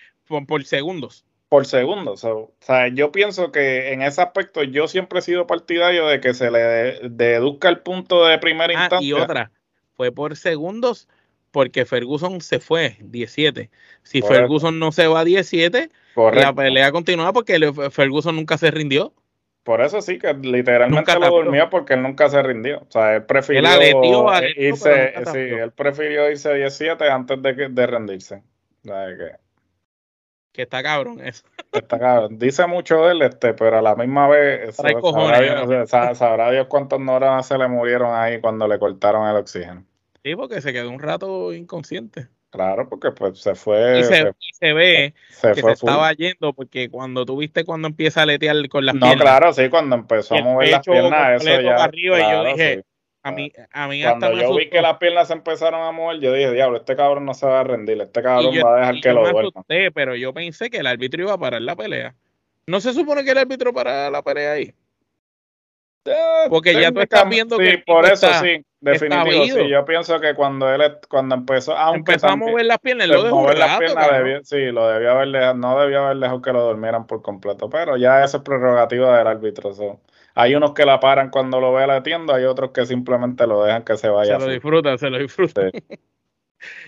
por 0.48 0.63
segundos 0.63 1.26
por 1.50 1.66
segundo. 1.66 2.13
o 2.13 2.51
sea, 2.60 2.88
yo 2.89 3.12
pienso 3.12 3.51
que 3.51 3.94
en 3.94 4.01
ese 4.01 4.22
aspecto 4.22 4.63
yo 4.63 4.88
siempre 4.88 5.20
he 5.20 5.22
sido 5.22 5.48
partidario 5.48 6.08
de 6.08 6.20
que 6.20 6.34
se 6.34 6.51
le 6.51 6.60
deduzca 7.10 7.70
el 7.70 7.80
punto 7.80 8.25
de 8.25 8.38
primera 8.38 8.74
ah, 8.77 8.84
instancia. 8.84 9.08
Y 9.08 9.13
otra, 9.13 9.51
fue 9.94 10.12
por 10.12 10.36
segundos 10.36 11.08
porque 11.51 11.86
Ferguson 11.86 12.42
se 12.42 12.60
fue 12.60 12.98
17. 13.00 13.70
Si 14.04 14.22
Ferguson 14.22 14.77
no 14.80 14.92
se 14.92 15.08
va 15.08 15.22
a 15.22 15.25
17, 15.25 15.89
la 16.34 16.54
pelea 16.54 16.92
continúa 16.92 17.34
porque 17.34 17.74
Ferguson 17.92 18.36
nunca 18.36 18.58
se 18.58 18.70
rindió. 18.72 19.13
Por 19.63 19.82
eso 19.82 20.01
sí, 20.01 20.18
que 20.18 20.34
literalmente 20.34 21.20
lo 21.20 21.30
durmió 21.30 21.70
porque 21.70 21.96
él 21.96 22.01
nunca 22.01 22.30
se 22.30 22.42
rindió. 22.42 22.80
O 22.88 22.92
sea, 22.92 23.16
él 23.16 23.25
prefirió 23.25 23.62
irse, 24.56 25.13
sí, 25.32 25.39
él 25.39 25.72
prefirió 25.72 26.30
irse 26.30 26.54
17 26.54 27.10
antes 27.10 27.42
de, 27.42 27.70
de 27.70 27.88
rendirse. 27.88 28.44
O 28.84 28.88
sea, 28.88 29.08
que, 29.08 29.47
que 30.58 30.64
está 30.64 30.82
cabrón 30.82 31.22
eso. 31.24 31.46
Está 31.72 32.00
cabrón. 32.00 32.40
Dice 32.40 32.66
mucho 32.66 33.06
de 33.06 33.12
él, 33.12 33.22
este, 33.22 33.54
pero 33.54 33.78
a 33.78 33.82
la 33.84 33.96
misma 33.96 34.28
vez 34.28 34.76
sabrá, 34.76 36.52
Dios, 36.52 36.66
cuántos 36.68 37.00
neuronas 37.00 37.48
se 37.48 37.60
le 37.60 37.68
murieron 37.68 38.16
ahí 38.16 38.42
cuando 38.42 38.68
le 38.68 38.80
cortaron 38.80 39.30
el 39.30 39.36
oxígeno. 39.36 39.86
Sí, 40.24 40.36
porque 40.36 40.60
se 40.60 40.74
quedó 40.74 40.90
un 40.90 41.00
rato 41.00 41.54
inconsciente. 41.54 42.28
Claro, 42.50 42.90
porque 42.90 43.12
pues 43.12 43.40
se 43.40 43.54
fue. 43.54 44.00
Y 44.00 44.04
se, 44.04 44.74
ve 44.74 45.14
que 45.54 45.62
se 45.62 45.72
estaba 45.72 46.12
yendo, 46.14 46.54
porque 46.54 46.90
cuando 46.90 47.24
tú 47.24 47.38
viste 47.38 47.64
cuando 47.64 47.88
empieza 47.88 48.24
a 48.24 48.26
letear 48.26 48.56
con 48.68 48.84
las 48.84 48.96
piernas. 48.96 49.16
No, 49.16 49.22
claro, 49.22 49.54
sí, 49.54 49.70
cuando 49.70 49.96
empezó 49.96 50.36
a 50.36 50.42
mover 50.42 50.70
las 50.72 50.84
piernas, 50.84 51.44
eso 51.44 51.62
ya. 51.62 51.84
Arriba 51.84 52.20
y 52.20 52.32
yo 52.32 52.44
dije, 52.46 52.84
a 53.27 53.31
mí, 53.31 53.51
a 53.72 53.88
mí 53.88 54.01
Cuando 54.01 54.34
yo 54.34 54.55
vi 54.55 54.69
que 54.69 54.81
las 54.81 54.98
piernas 54.98 55.27
se 55.27 55.34
empezaron 55.34 55.81
a 55.81 55.91
mover, 55.91 56.19
yo 56.19 56.34
dije, 56.34 56.51
diablo, 56.51 56.77
este 56.77 56.96
cabrón 56.96 57.25
no 57.25 57.34
se 57.34 57.46
va 57.46 57.60
a 57.60 57.63
rendir, 57.63 58.00
este 58.01 58.22
cabrón 58.22 58.53
va 58.63 58.75
a 58.75 58.79
dejar 58.79 59.01
que 59.01 59.13
lo 59.13 59.29
duerma. 59.29 59.65
pero 59.93 60.15
yo 60.15 60.34
pensé 60.34 60.69
que 60.69 60.77
el 60.77 60.88
árbitro 60.88 61.24
iba 61.24 61.34
a 61.34 61.38
parar 61.38 61.62
la 61.62 61.75
pelea. 61.75 62.15
¿No 62.65 62.79
se 62.79 62.93
supone 62.93 63.24
que 63.24 63.31
el 63.31 63.38
árbitro 63.38 63.74
para 63.74 64.10
la 64.10 64.22
pelea 64.22 64.53
ahí? 64.53 64.74
Porque 66.50 66.74
ya 66.74 66.91
tú 66.91 67.01
estás 67.01 67.27
viendo 67.27 67.57
sí, 67.57 67.77
por 67.86 68.05
eso 68.05 68.27
sí, 68.41 68.63
definitivo. 68.79 69.57
Sí, 69.57 69.69
yo 69.69 69.86
pienso 69.86 70.19
que 70.19 70.34
cuando 70.36 70.74
él 70.74 70.81
cuando 71.10 71.36
empezó, 71.36 71.75
aunque 71.75 72.13
empezó 72.13 72.27
a 72.27 72.36
mover 72.36 72.65
las 72.65 72.79
piernas, 72.79 73.07
lo 73.07 73.24
dejó 73.24 73.41
mover 73.41 73.57
las 73.57 73.79
piernas 73.79 74.48
sí, 74.48 74.72
lo 74.72 74.88
debió 74.88 75.12
haber 75.12 75.55
no 75.55 75.79
debió 75.79 76.05
haber 76.05 76.17
dejado 76.17 76.41
que 76.41 76.53
lo 76.53 76.65
durmieran 76.65 77.07
por 77.07 77.22
completo, 77.22 77.69
pero 77.69 77.98
ya 77.98 78.24
eso 78.24 78.38
es 78.38 78.43
prerrogativa 78.43 79.17
del 79.17 79.27
árbitro. 79.27 79.72
Hay 80.36 80.53
unos 80.53 80.74
que 80.74 80.86
la 80.86 81.00
paran 81.00 81.31
cuando 81.31 81.60
lo 81.60 81.74
ve 81.74 81.88
la 81.88 82.03
tienda, 82.03 82.36
hay 82.36 82.46
otros 82.46 82.72
que 82.72 82.86
simplemente 82.86 83.48
lo 83.48 83.63
dejan 83.63 83.84
que 83.84 83.98
se 83.98 84.10
vaya. 84.10 84.39
Se 84.39 84.46
lo 84.46 84.51
disfruta, 84.51 84.98
se 84.98 85.10
lo 85.10 85.17
disfruta. 85.17 85.62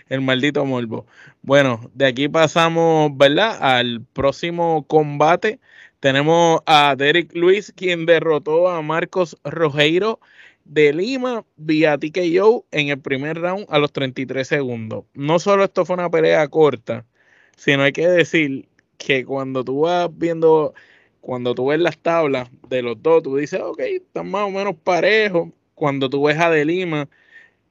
El 0.10 0.22
maldito 0.22 0.66
morbo. 0.66 1.06
Bueno, 1.42 1.80
de 1.94 2.08
aquí 2.08 2.28
pasamos, 2.28 3.16
¿verdad? 3.16 3.58
Al 3.62 4.02
próximo 4.14 4.86
combate. 4.88 5.60
Tenemos 6.00 6.62
a 6.66 6.96
Derek 6.98 7.36
Luis, 7.36 7.74
quien 7.76 8.06
derrotó 8.06 8.70
a 8.70 8.82
Marcos 8.82 9.38
Rojeiro 9.44 10.20
de 10.70 10.94
Lima 10.94 11.46
vía 11.58 11.98
TKO 11.98 12.66
en 12.72 12.90
el 12.90 13.00
primer 13.00 13.40
round 13.40 13.66
a 13.70 13.80
los 13.80 13.92
33 13.92 14.48
segundos. 14.48 15.06
No 15.14 15.40
solo 15.40 15.64
esto 15.64 15.86
fue 15.86 15.96
una 15.96 16.10
pelea 16.10 16.48
corta, 16.48 17.06
sino 17.58 17.84
hay 17.84 17.92
que 17.92 18.08
decir 18.08 18.70
que 18.98 19.26
cuando 19.26 19.64
tú 19.64 19.82
vas 19.82 20.10
viendo 20.16 20.74
cuando 21.22 21.54
tú 21.56 21.68
ves 21.68 21.80
las 21.80 21.98
tablas 22.00 22.50
de 22.70 22.82
los 22.82 23.02
dos, 23.02 23.24
tú 23.24 23.36
dices, 23.38 23.60
ok, 23.62 23.80
están 23.82 24.32
más 24.32 24.44
o 24.48 24.52
menos 24.52 24.76
parejos. 24.76 25.50
Cuando 25.76 26.10
tú 26.10 26.24
ves 26.24 26.40
a 26.40 26.50
De 26.50 26.66
Lima, 26.66 27.10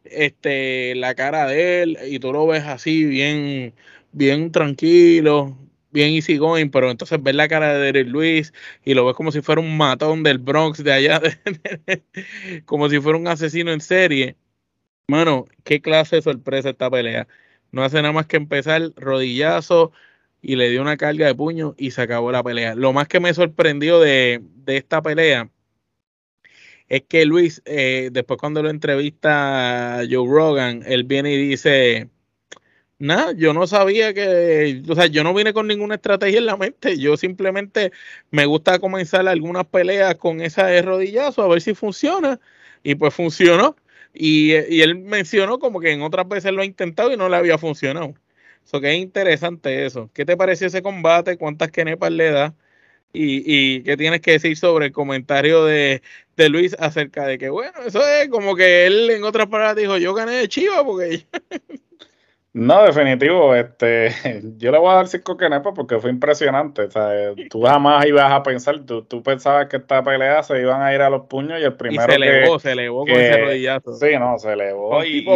este, 0.04 0.94
la 0.96 1.14
cara 1.14 1.46
de 1.46 1.82
él, 1.82 1.98
y 2.08 2.18
tú 2.20 2.32
lo 2.32 2.46
ves 2.46 2.64
así, 2.64 3.04
bien, 3.04 3.74
bien 4.12 4.52
tranquilo, 4.52 5.56
bien 5.98 6.14
easy 6.14 6.38
going, 6.38 6.70
pero 6.70 6.90
entonces 6.90 7.22
ves 7.22 7.34
la 7.34 7.48
cara 7.48 7.74
de 7.78 8.04
Luis 8.04 8.52
y 8.84 8.94
lo 8.94 9.04
ves 9.06 9.16
como 9.16 9.32
si 9.32 9.42
fuera 9.42 9.60
un 9.60 9.76
matón 9.76 10.22
del 10.22 10.38
Bronx 10.38 10.82
de 10.84 10.92
allá, 10.92 11.20
como 12.66 12.88
si 12.88 13.00
fuera 13.00 13.18
un 13.18 13.28
asesino 13.28 13.72
en 13.72 13.80
serie. 13.80 14.36
Mano, 15.08 15.46
qué 15.64 15.80
clase 15.80 16.16
de 16.16 16.22
sorpresa 16.22 16.70
esta 16.70 16.90
pelea. 16.90 17.28
No 17.72 17.82
hace 17.84 17.96
nada 18.02 18.12
más 18.12 18.26
que 18.26 18.36
empezar 18.36 18.92
rodillazo, 18.96 19.92
y 20.42 20.56
le 20.56 20.70
dio 20.70 20.82
una 20.82 20.96
carga 20.96 21.26
de 21.26 21.34
puño 21.34 21.74
y 21.78 21.90
se 21.90 22.02
acabó 22.02 22.32
la 22.32 22.42
pelea. 22.42 22.74
Lo 22.74 22.92
más 22.92 23.08
que 23.08 23.20
me 23.20 23.34
sorprendió 23.34 24.00
de, 24.00 24.42
esta 24.66 25.02
pelea 25.02 25.50
es 26.88 27.02
que 27.02 27.26
Luis, 27.26 27.62
eh, 27.66 28.10
después 28.12 28.38
cuando 28.38 28.62
lo 28.62 28.70
entrevista 28.70 30.02
Joe 30.10 30.28
Rogan, 30.28 30.82
él 30.86 31.04
viene 31.04 31.32
y 31.32 31.36
dice, 31.36 32.08
nada, 32.98 33.32
yo 33.32 33.52
no 33.54 33.66
sabía 33.66 34.14
que, 34.14 34.82
o 34.88 34.94
sea, 34.94 35.06
yo 35.06 35.24
no 35.24 35.34
vine 35.34 35.52
con 35.52 35.66
ninguna 35.66 35.96
estrategia 35.96 36.38
en 36.38 36.46
la 36.46 36.56
mente, 36.56 36.98
yo 36.98 37.16
simplemente 37.16 37.92
me 38.30 38.46
gusta 38.46 38.78
comenzar 38.78 39.26
algunas 39.28 39.66
peleas 39.66 40.14
con 40.16 40.40
esa 40.40 40.66
de 40.66 40.78
a 40.78 41.46
ver 41.48 41.60
si 41.60 41.74
funciona 41.74 42.40
y 42.82 42.94
pues 42.94 43.14
funcionó. 43.14 43.76
Y, 44.14 44.52
y 44.74 44.82
él 44.82 44.96
mencionó 44.96 45.58
como 45.58 45.80
que 45.80 45.92
en 45.92 46.02
otras 46.02 46.28
veces 46.28 46.52
lo 46.52 46.62
ha 46.62 46.64
intentado 46.64 47.12
y 47.12 47.16
no 47.16 47.28
le 47.28 47.36
había 47.36 47.58
funcionado. 47.58 48.14
So 48.64 48.80
que 48.80 48.92
es 48.94 48.98
interesante 49.00 49.86
eso. 49.86 50.10
¿Qué 50.14 50.24
te 50.24 50.36
pareció 50.36 50.66
ese 50.66 50.82
combate? 50.82 51.38
¿Cuántas 51.38 51.70
kenepas 51.70 52.12
le 52.12 52.30
da? 52.30 52.54
Y, 53.12 53.42
y, 53.78 53.82
qué 53.84 53.96
tienes 53.96 54.20
que 54.20 54.32
decir 54.32 54.56
sobre 54.56 54.86
el 54.86 54.92
comentario 54.92 55.64
de, 55.64 56.02
de, 56.36 56.48
Luis 56.50 56.76
acerca 56.78 57.26
de 57.26 57.38
que, 57.38 57.48
bueno, 57.48 57.72
eso 57.86 58.06
es 58.06 58.28
como 58.28 58.54
que 58.56 58.86
él 58.86 59.10
en 59.10 59.24
otras 59.24 59.48
palabras 59.48 59.76
dijo, 59.76 59.96
yo 59.98 60.14
gané 60.14 60.32
de 60.32 60.48
Chiva 60.48 60.84
porque 60.84 61.26
No, 62.54 62.82
definitivo. 62.84 63.54
Este, 63.54 64.10
yo 64.56 64.72
le 64.72 64.78
voy 64.78 64.90
a 64.90 64.94
dar 64.94 65.08
cinco 65.08 65.36
kenepas 65.36 65.74
porque 65.76 65.98
fue 65.98 66.10
impresionante. 66.10 66.82
O 66.82 66.90
sea, 66.90 67.34
tú 67.50 67.62
jamás 67.62 68.06
ibas 68.06 68.32
a 68.32 68.42
pensar, 68.42 68.80
tú, 68.86 69.04
tú, 69.04 69.22
pensabas 69.22 69.66
que 69.66 69.76
esta 69.76 70.02
pelea 70.02 70.42
se 70.42 70.60
iban 70.60 70.82
a 70.82 70.94
ir 70.94 71.02
a 71.02 71.10
los 71.10 71.26
puños 71.26 71.60
y 71.60 71.64
el 71.64 71.74
primero. 71.74 72.04
Y 72.04 72.08
se 72.08 72.14
elevó, 72.16 72.58
se 72.58 72.72
elevó 72.72 73.00
con 73.00 73.10
ese 73.10 73.38
rodillazo. 73.38 73.92
Sí, 73.94 74.06
no, 74.18 74.38
se 74.38 74.52
elevó. 74.52 75.04
Y, 75.04 75.26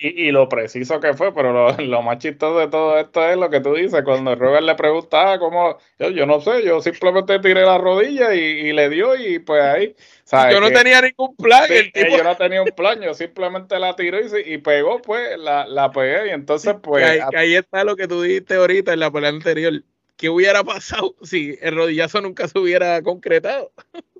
y, 0.00 0.30
lo 0.30 0.48
preciso 0.48 1.00
que 1.00 1.14
fue, 1.14 1.34
pero 1.34 1.52
lo, 1.52 1.76
lo, 1.78 2.02
más 2.02 2.18
chistoso 2.18 2.58
de 2.58 2.68
todo 2.68 2.98
esto 2.98 3.26
es 3.26 3.36
lo 3.36 3.48
que 3.50 3.60
tú 3.60 3.74
dices. 3.74 4.02
Cuando 4.04 4.34
Robert 4.34 4.64
le 4.64 4.74
preguntaba, 4.74 5.38
cómo, 5.38 5.78
yo, 5.98 6.10
yo 6.10 6.26
no 6.26 6.40
sé, 6.40 6.64
yo 6.64 6.80
simplemente 6.80 7.38
tiré 7.38 7.62
la 7.62 7.78
rodilla 7.78 8.34
y, 8.34 8.72
le 8.72 8.88
dio 8.88 9.16
y 9.16 9.38
pues 9.38 9.62
ahí 9.62 9.94
yo 10.30 10.60
no 10.60 10.70
tenía 10.70 11.00
ningún 11.02 11.36
plan. 11.36 11.68
Yo 11.94 12.24
no 12.24 12.36
tenía 12.36 12.62
un 12.62 12.70
plan, 12.70 13.00
yo 13.00 13.14
simplemente 13.14 13.78
la 13.78 13.94
tiró 13.96 14.18
y, 14.20 14.54
y 14.54 14.58
pegó, 14.58 15.00
pues 15.02 15.38
la, 15.38 15.66
la, 15.66 15.90
pegué. 15.90 16.28
Y 16.28 16.30
entonces, 16.30 16.74
pues. 16.82 17.20
ahí, 17.34 17.54
está 17.54 17.84
lo 17.84 17.96
que 17.96 18.08
tú 18.08 18.22
dijiste 18.22 18.54
ahorita 18.54 18.92
en 18.92 19.00
la 19.00 19.10
pelea 19.10 19.30
anterior. 19.30 19.82
¿Qué 20.16 20.28
hubiera 20.28 20.62
pasado 20.62 21.14
si 21.22 21.58
el 21.60 21.76
rodillazo 21.76 22.20
nunca 22.20 22.48
se 22.48 22.58
hubiera 22.58 23.02
concretado? 23.02 23.72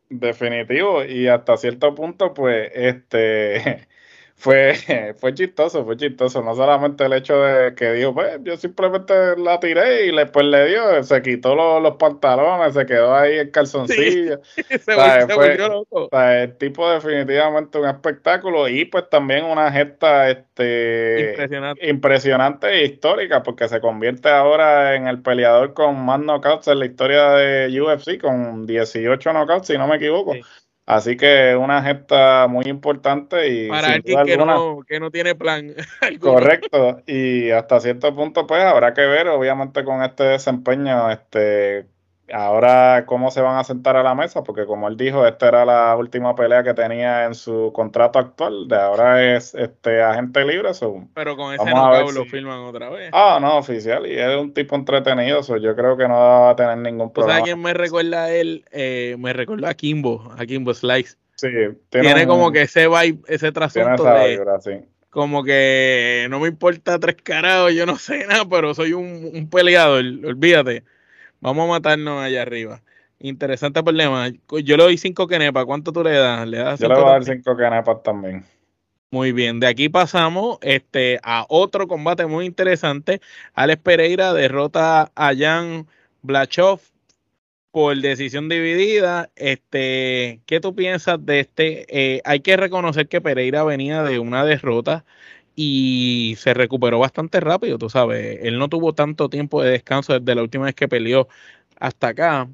Definitivo, 0.09 1.05
y 1.05 1.29
hasta 1.29 1.57
cierto 1.57 1.95
punto, 1.95 2.35
pues, 2.35 2.71
este 2.75 3.89
fue, 4.35 4.75
fue 5.19 5.35
chistoso, 5.35 5.85
fue 5.85 5.97
chistoso. 5.97 6.43
No 6.43 6.55
solamente 6.55 7.05
el 7.05 7.13
hecho 7.13 7.41
de 7.41 7.75
que 7.75 7.93
dijo, 7.93 8.15
pues 8.15 8.39
yo 8.43 8.57
simplemente 8.57 9.37
la 9.37 9.61
tiré 9.61 10.07
y 10.07 10.17
después 10.17 10.47
le 10.47 10.67
dio, 10.67 11.03
se 11.03 11.23
quitó 11.23 11.55
los, 11.55 11.97
pantalones, 11.97 12.75
se 12.75 12.87
quedó 12.87 13.15
ahí 13.15 13.37
el 13.39 13.51
calzoncillo. 13.51 14.41
se, 14.45 15.59
loco. 15.69 16.09
el 16.13 16.57
tipo 16.57 16.91
definitivamente 16.91 17.79
un 17.79 17.89
espectáculo 17.89 18.69
y 18.69 18.85
pues 18.85 19.09
también 19.09 19.45
una 19.45 19.71
gesta 19.71 20.29
este, 20.31 21.37
impresionante. 21.83 22.69
e 22.69 22.85
histórica 22.87 23.43
porque 23.43 23.69
se 23.69 23.81
convierte 23.81 24.29
ahora 24.29 24.97
en 24.97 25.07
el 25.07 25.23
peleador 25.23 25.75
con 25.75 26.05
más 26.05 26.21
knockouts 26.21 26.69
en 26.69 26.79
la 26.79 26.87
historia 26.87 27.31
de 27.33 27.81
UFC 27.81 28.21
con 28.21 28.67
18 28.67 29.33
knockouts, 29.33 29.69
si 29.69 29.79
no 29.79 29.87
me 29.87 29.97
equivoco. 29.97 30.35
Así 30.85 31.17
que 31.17 31.55
una 31.55 31.83
gesta 31.83 32.49
muy 32.49 32.65
importante 32.67 33.49
y 33.49 33.69
para 33.69 33.95
alguien 33.95 34.25
que, 34.25 34.37
no, 34.37 34.81
que 34.87 34.99
no 34.99 35.11
tiene 35.11 35.35
plan. 35.35 35.75
correcto, 36.21 37.03
y 37.07 37.51
hasta 37.51 37.81
cierto 37.81 38.15
punto 38.15 38.47
pues 38.47 38.65
habrá 38.65 38.93
que 38.93 39.03
ver, 39.03 39.29
obviamente 39.29 39.85
con 39.85 40.03
este 40.03 40.25
desempeño, 40.25 41.11
este 41.11 41.87
ahora, 42.33 43.05
¿cómo 43.07 43.31
se 43.31 43.41
van 43.41 43.59
a 43.59 43.65
sentar 43.65 43.97
a 43.97 44.03
la 44.03 44.15
mesa? 44.15 44.43
Porque 44.43 44.67
como 44.67 44.89
él 44.89 44.97
dijo, 44.97 45.27
esta 45.27 45.49
era 45.49 45.65
la 45.65 45.95
última 45.97 46.35
pelea 46.35 46.63
que 46.63 46.75
tenía 46.75 47.25
en 47.25 47.35
su 47.35 47.71
contrato 47.75 48.19
actual. 48.19 48.69
De 48.69 48.77
ahora 48.77 49.37
es 49.37 49.55
este 49.55 50.03
agente 50.03 50.45
libre. 50.45 50.71
Pero 51.15 51.37
con 51.37 51.55
ese 51.55 51.65
no 51.65 52.11
lo 52.11 52.25
firman 52.25 52.61
otra 52.61 52.89
vez. 52.91 53.11
Ah, 53.13 53.39
no, 53.41 53.59
oficial. 53.59 54.07
Y 54.07 54.19
es 54.19 54.37
un 54.37 54.53
tipo 54.53 54.75
entretenido. 54.77 55.41
yo 55.59 55.77
creo 55.77 55.97
que 55.97 56.09
no 56.09 56.15
va 56.15 56.51
a 56.51 56.57
tener 56.57 56.79
ningún 56.79 57.13
problema. 57.13 57.39
¿Sabes 57.39 57.45
quién 57.45 57.63
me 57.63 57.75
recuerda 57.75 58.25
a 58.25 58.33
él? 58.33 58.65
Eh, 58.71 59.17
me 59.19 59.33
recuerda 59.33 59.71
a 59.71 59.75
Kimbo, 59.75 60.33
a 60.37 60.47
Kimbo 60.47 60.75
Slice. 60.75 61.17
Sí, 61.37 61.49
tiene, 61.91 62.27
como 62.27 62.53
que 62.53 62.63
ese 62.63 62.87
vibe, 62.87 63.21
ese 63.27 63.51
trasunto 63.51 64.05
de, 64.05 64.87
como 65.13 65.45
que 65.45 66.27
no 66.31 66.41
me 66.41 66.49
importa 66.49 66.99
tres 66.99 67.17
carajos, 67.23 67.75
yo 67.75 67.85
no 67.85 67.99
sé 67.99 68.27
nada, 68.27 68.49
pero 68.49 68.73
soy 68.75 68.95
un, 68.95 69.31
un 69.35 69.51
peleador, 69.51 70.03
olvídate. 70.25 70.85
Vamos 71.43 71.65
a 71.65 71.73
matarnos 71.73 72.23
allá 72.23 72.43
arriba. 72.43 72.81
Interesante 73.19 73.83
problema. 73.83 74.29
Yo 74.29 74.77
le 74.77 74.85
doy 74.85 74.97
cinco 74.97 75.27
kenepas. 75.27 75.65
¿Cuánto 75.65 75.93
tú 75.93 76.03
le 76.03 76.13
das? 76.13 76.47
¿Le 76.47 76.59
das 76.59 76.81
Yo 76.81 76.89
le 76.89 76.95
voy 76.95 77.05
a 77.05 77.11
dar 77.11 77.25
cinco 77.25 77.57
kenepas 77.57 78.03
también. 78.03 78.45
Muy 79.11 79.33
bien, 79.33 79.61
de 79.61 79.67
aquí 79.67 79.91
pasamos 79.91 80.57
este, 80.63 81.21
a 81.23 81.45
otro 81.51 81.87
combate 81.87 82.25
muy 82.25 82.47
interesante. 82.47 83.21
Alex 83.53 83.83
Pereira 83.83 84.33
derrota 84.33 85.13
a 85.15 85.35
Jan 85.37 85.87
Blachov 86.23 86.81
por 87.73 87.97
decisión 87.97 88.49
dividida. 88.49 89.31
Este, 89.37 90.41
¿Qué 90.47 90.61
tú 90.61 90.75
piensas 90.75 91.25
de 91.27 91.41
este? 91.41 91.87
Eh, 91.89 92.23
hay 92.25 92.41
que 92.41 92.57
reconocer 92.57 93.09
que 93.09 93.21
Pereira 93.21 93.65
venía 93.65 94.03
de 94.03 94.19
una 94.19 94.45
derrota 94.45 95.05
y 95.55 96.35
se 96.39 96.55
recuperó 96.55 96.99
bastante 96.99 97.41
rápido, 97.41 97.79
tú 97.79 97.91
sabes. 97.91 98.39
Él 98.43 98.59
no 98.59 98.69
tuvo 98.69 98.95
tanto 98.95 99.29
tiempo 99.29 99.63
de 99.63 99.71
descanso 99.73 100.19
desde 100.19 100.35
la 100.35 100.43
última 100.43 100.67
vez 100.67 100.75
que 100.75 100.89
peleó 100.89 101.29
hasta 101.79 102.09
acá. 102.09 102.49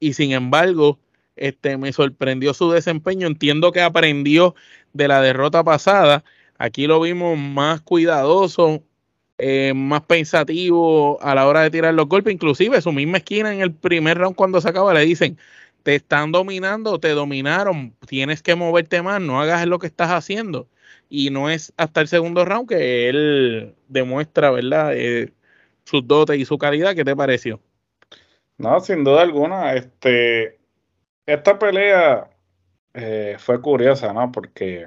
Y 0.00 0.14
sin 0.14 0.32
embargo, 0.32 0.98
este, 1.36 1.76
me 1.78 1.92
sorprendió 1.92 2.54
su 2.54 2.70
desempeño. 2.70 3.26
Entiendo 3.26 3.72
que 3.72 3.82
aprendió 3.82 4.54
de 4.92 5.08
la 5.08 5.20
derrota 5.22 5.64
pasada. 5.64 6.24
Aquí 6.58 6.86
lo 6.86 7.00
vimos 7.00 7.38
más 7.38 7.80
cuidadoso, 7.82 8.82
eh, 9.38 9.72
más 9.74 10.02
pensativo 10.02 11.20
a 11.22 11.34
la 11.34 11.46
hora 11.46 11.62
de 11.62 11.70
tirar 11.70 11.94
los 11.94 12.08
golpes. 12.08 12.34
Inclusive 12.34 12.80
su 12.82 12.92
misma 12.92 13.18
esquina 13.18 13.52
en 13.52 13.60
el 13.62 13.72
primer 13.74 14.18
round 14.18 14.36
cuando 14.36 14.60
se 14.60 14.68
acaba 14.68 14.94
le 14.94 15.02
dicen, 15.02 15.38
te 15.82 15.96
están 15.96 16.32
dominando, 16.32 16.98
te 17.00 17.10
dominaron, 17.10 17.94
tienes 18.06 18.42
que 18.42 18.54
moverte 18.56 19.02
más, 19.02 19.20
no 19.20 19.40
hagas 19.40 19.66
lo 19.66 19.78
que 19.78 19.86
estás 19.86 20.10
haciendo 20.10 20.68
y 21.08 21.30
no 21.30 21.50
es 21.50 21.72
hasta 21.76 22.00
el 22.00 22.08
segundo 22.08 22.44
round 22.44 22.68
que 22.68 23.08
él 23.08 23.74
demuestra, 23.88 24.50
¿verdad? 24.50 24.92
Eh, 24.94 25.32
sus 25.84 26.06
dotes 26.06 26.38
y 26.38 26.44
su 26.44 26.58
calidad. 26.58 26.94
¿Qué 26.94 27.04
te 27.04 27.16
pareció? 27.16 27.60
No, 28.58 28.80
sin 28.80 29.04
duda 29.04 29.22
alguna, 29.22 29.74
este, 29.74 30.58
esta 31.26 31.58
pelea 31.58 32.28
eh, 32.94 33.36
fue 33.38 33.60
curiosa, 33.60 34.12
¿no? 34.12 34.32
Porque 34.32 34.86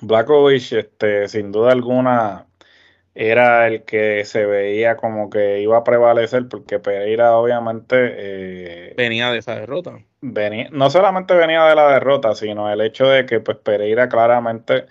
Blackovich, 0.00 0.72
este, 0.72 1.28
sin 1.28 1.50
duda 1.50 1.72
alguna, 1.72 2.46
era 3.14 3.66
el 3.66 3.82
que 3.84 4.24
se 4.24 4.46
veía 4.46 4.96
como 4.96 5.28
que 5.28 5.60
iba 5.60 5.76
a 5.76 5.84
prevalecer, 5.84 6.48
porque 6.48 6.78
Pereira 6.78 7.36
obviamente... 7.36 7.96
Eh, 7.98 8.94
venía 8.96 9.30
de 9.30 9.38
esa 9.38 9.54
derrota. 9.56 9.98
Venía, 10.20 10.68
no 10.70 10.88
solamente 10.88 11.34
venía 11.34 11.64
de 11.64 11.74
la 11.74 11.92
derrota, 11.92 12.34
sino 12.34 12.72
el 12.72 12.80
hecho 12.80 13.06
de 13.06 13.26
que 13.26 13.40
pues 13.40 13.58
Pereira 13.58 14.08
claramente 14.08 14.86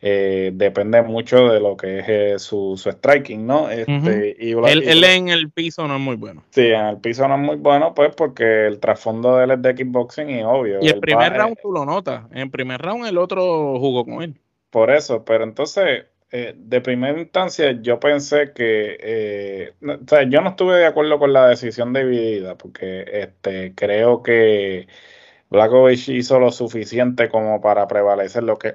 eh, 0.00 0.50
depende 0.54 1.02
mucho 1.02 1.48
de 1.48 1.58
lo 1.58 1.76
que 1.76 1.98
es 1.98 2.08
eh, 2.08 2.38
su, 2.38 2.76
su, 2.76 2.90
striking, 2.90 3.46
¿no? 3.46 3.70
Este, 3.70 4.36
y 4.38 4.52
él, 4.52 5.04
en 5.04 5.28
el 5.28 5.50
piso 5.50 5.88
no 5.88 5.96
es 5.96 6.00
muy 6.00 6.16
bueno. 6.16 6.44
Sí, 6.50 6.66
en 6.66 6.86
el 6.86 6.98
piso 6.98 7.26
no 7.28 7.34
es 7.34 7.40
muy 7.40 7.56
bueno, 7.56 7.94
pues 7.94 8.14
porque 8.14 8.66
el 8.66 8.78
trasfondo 8.78 9.36
de 9.36 9.44
él 9.44 9.50
es 9.52 9.62
de 9.62 9.74
kickboxing 9.74 10.30
y 10.30 10.42
obvio. 10.42 10.78
Y 10.80 10.88
el 10.88 11.00
primer 11.00 11.32
round 11.32 11.56
tú 11.60 11.72
lo 11.72 11.84
notas. 11.84 12.24
En 12.30 12.38
el 12.38 12.50
primer 12.50 12.80
round 12.80 13.06
el 13.06 13.18
otro 13.18 13.78
jugó 13.78 14.04
con 14.04 14.22
él. 14.22 14.38
Por 14.70 14.90
eso, 14.90 15.24
pero 15.24 15.44
entonces 15.44 16.04
eh, 16.32 16.54
de 16.56 16.80
primera 16.80 17.20
instancia 17.20 17.80
yo 17.80 18.00
pensé 18.00 18.52
que, 18.52 18.96
eh, 19.00 19.74
o 19.80 20.08
sea, 20.08 20.28
yo 20.28 20.40
no 20.40 20.50
estuve 20.50 20.78
de 20.78 20.86
acuerdo 20.86 21.20
con 21.20 21.32
la 21.32 21.46
decisión 21.46 21.92
dividida, 21.92 22.58
porque 22.58 23.04
este, 23.12 23.74
creo 23.76 24.24
que 24.24 24.88
Blackovich 25.50 26.08
hizo 26.08 26.40
lo 26.40 26.50
suficiente 26.50 27.28
como 27.28 27.60
para 27.60 27.86
prevalecer. 27.86 28.42
Lo 28.42 28.58
que, 28.58 28.74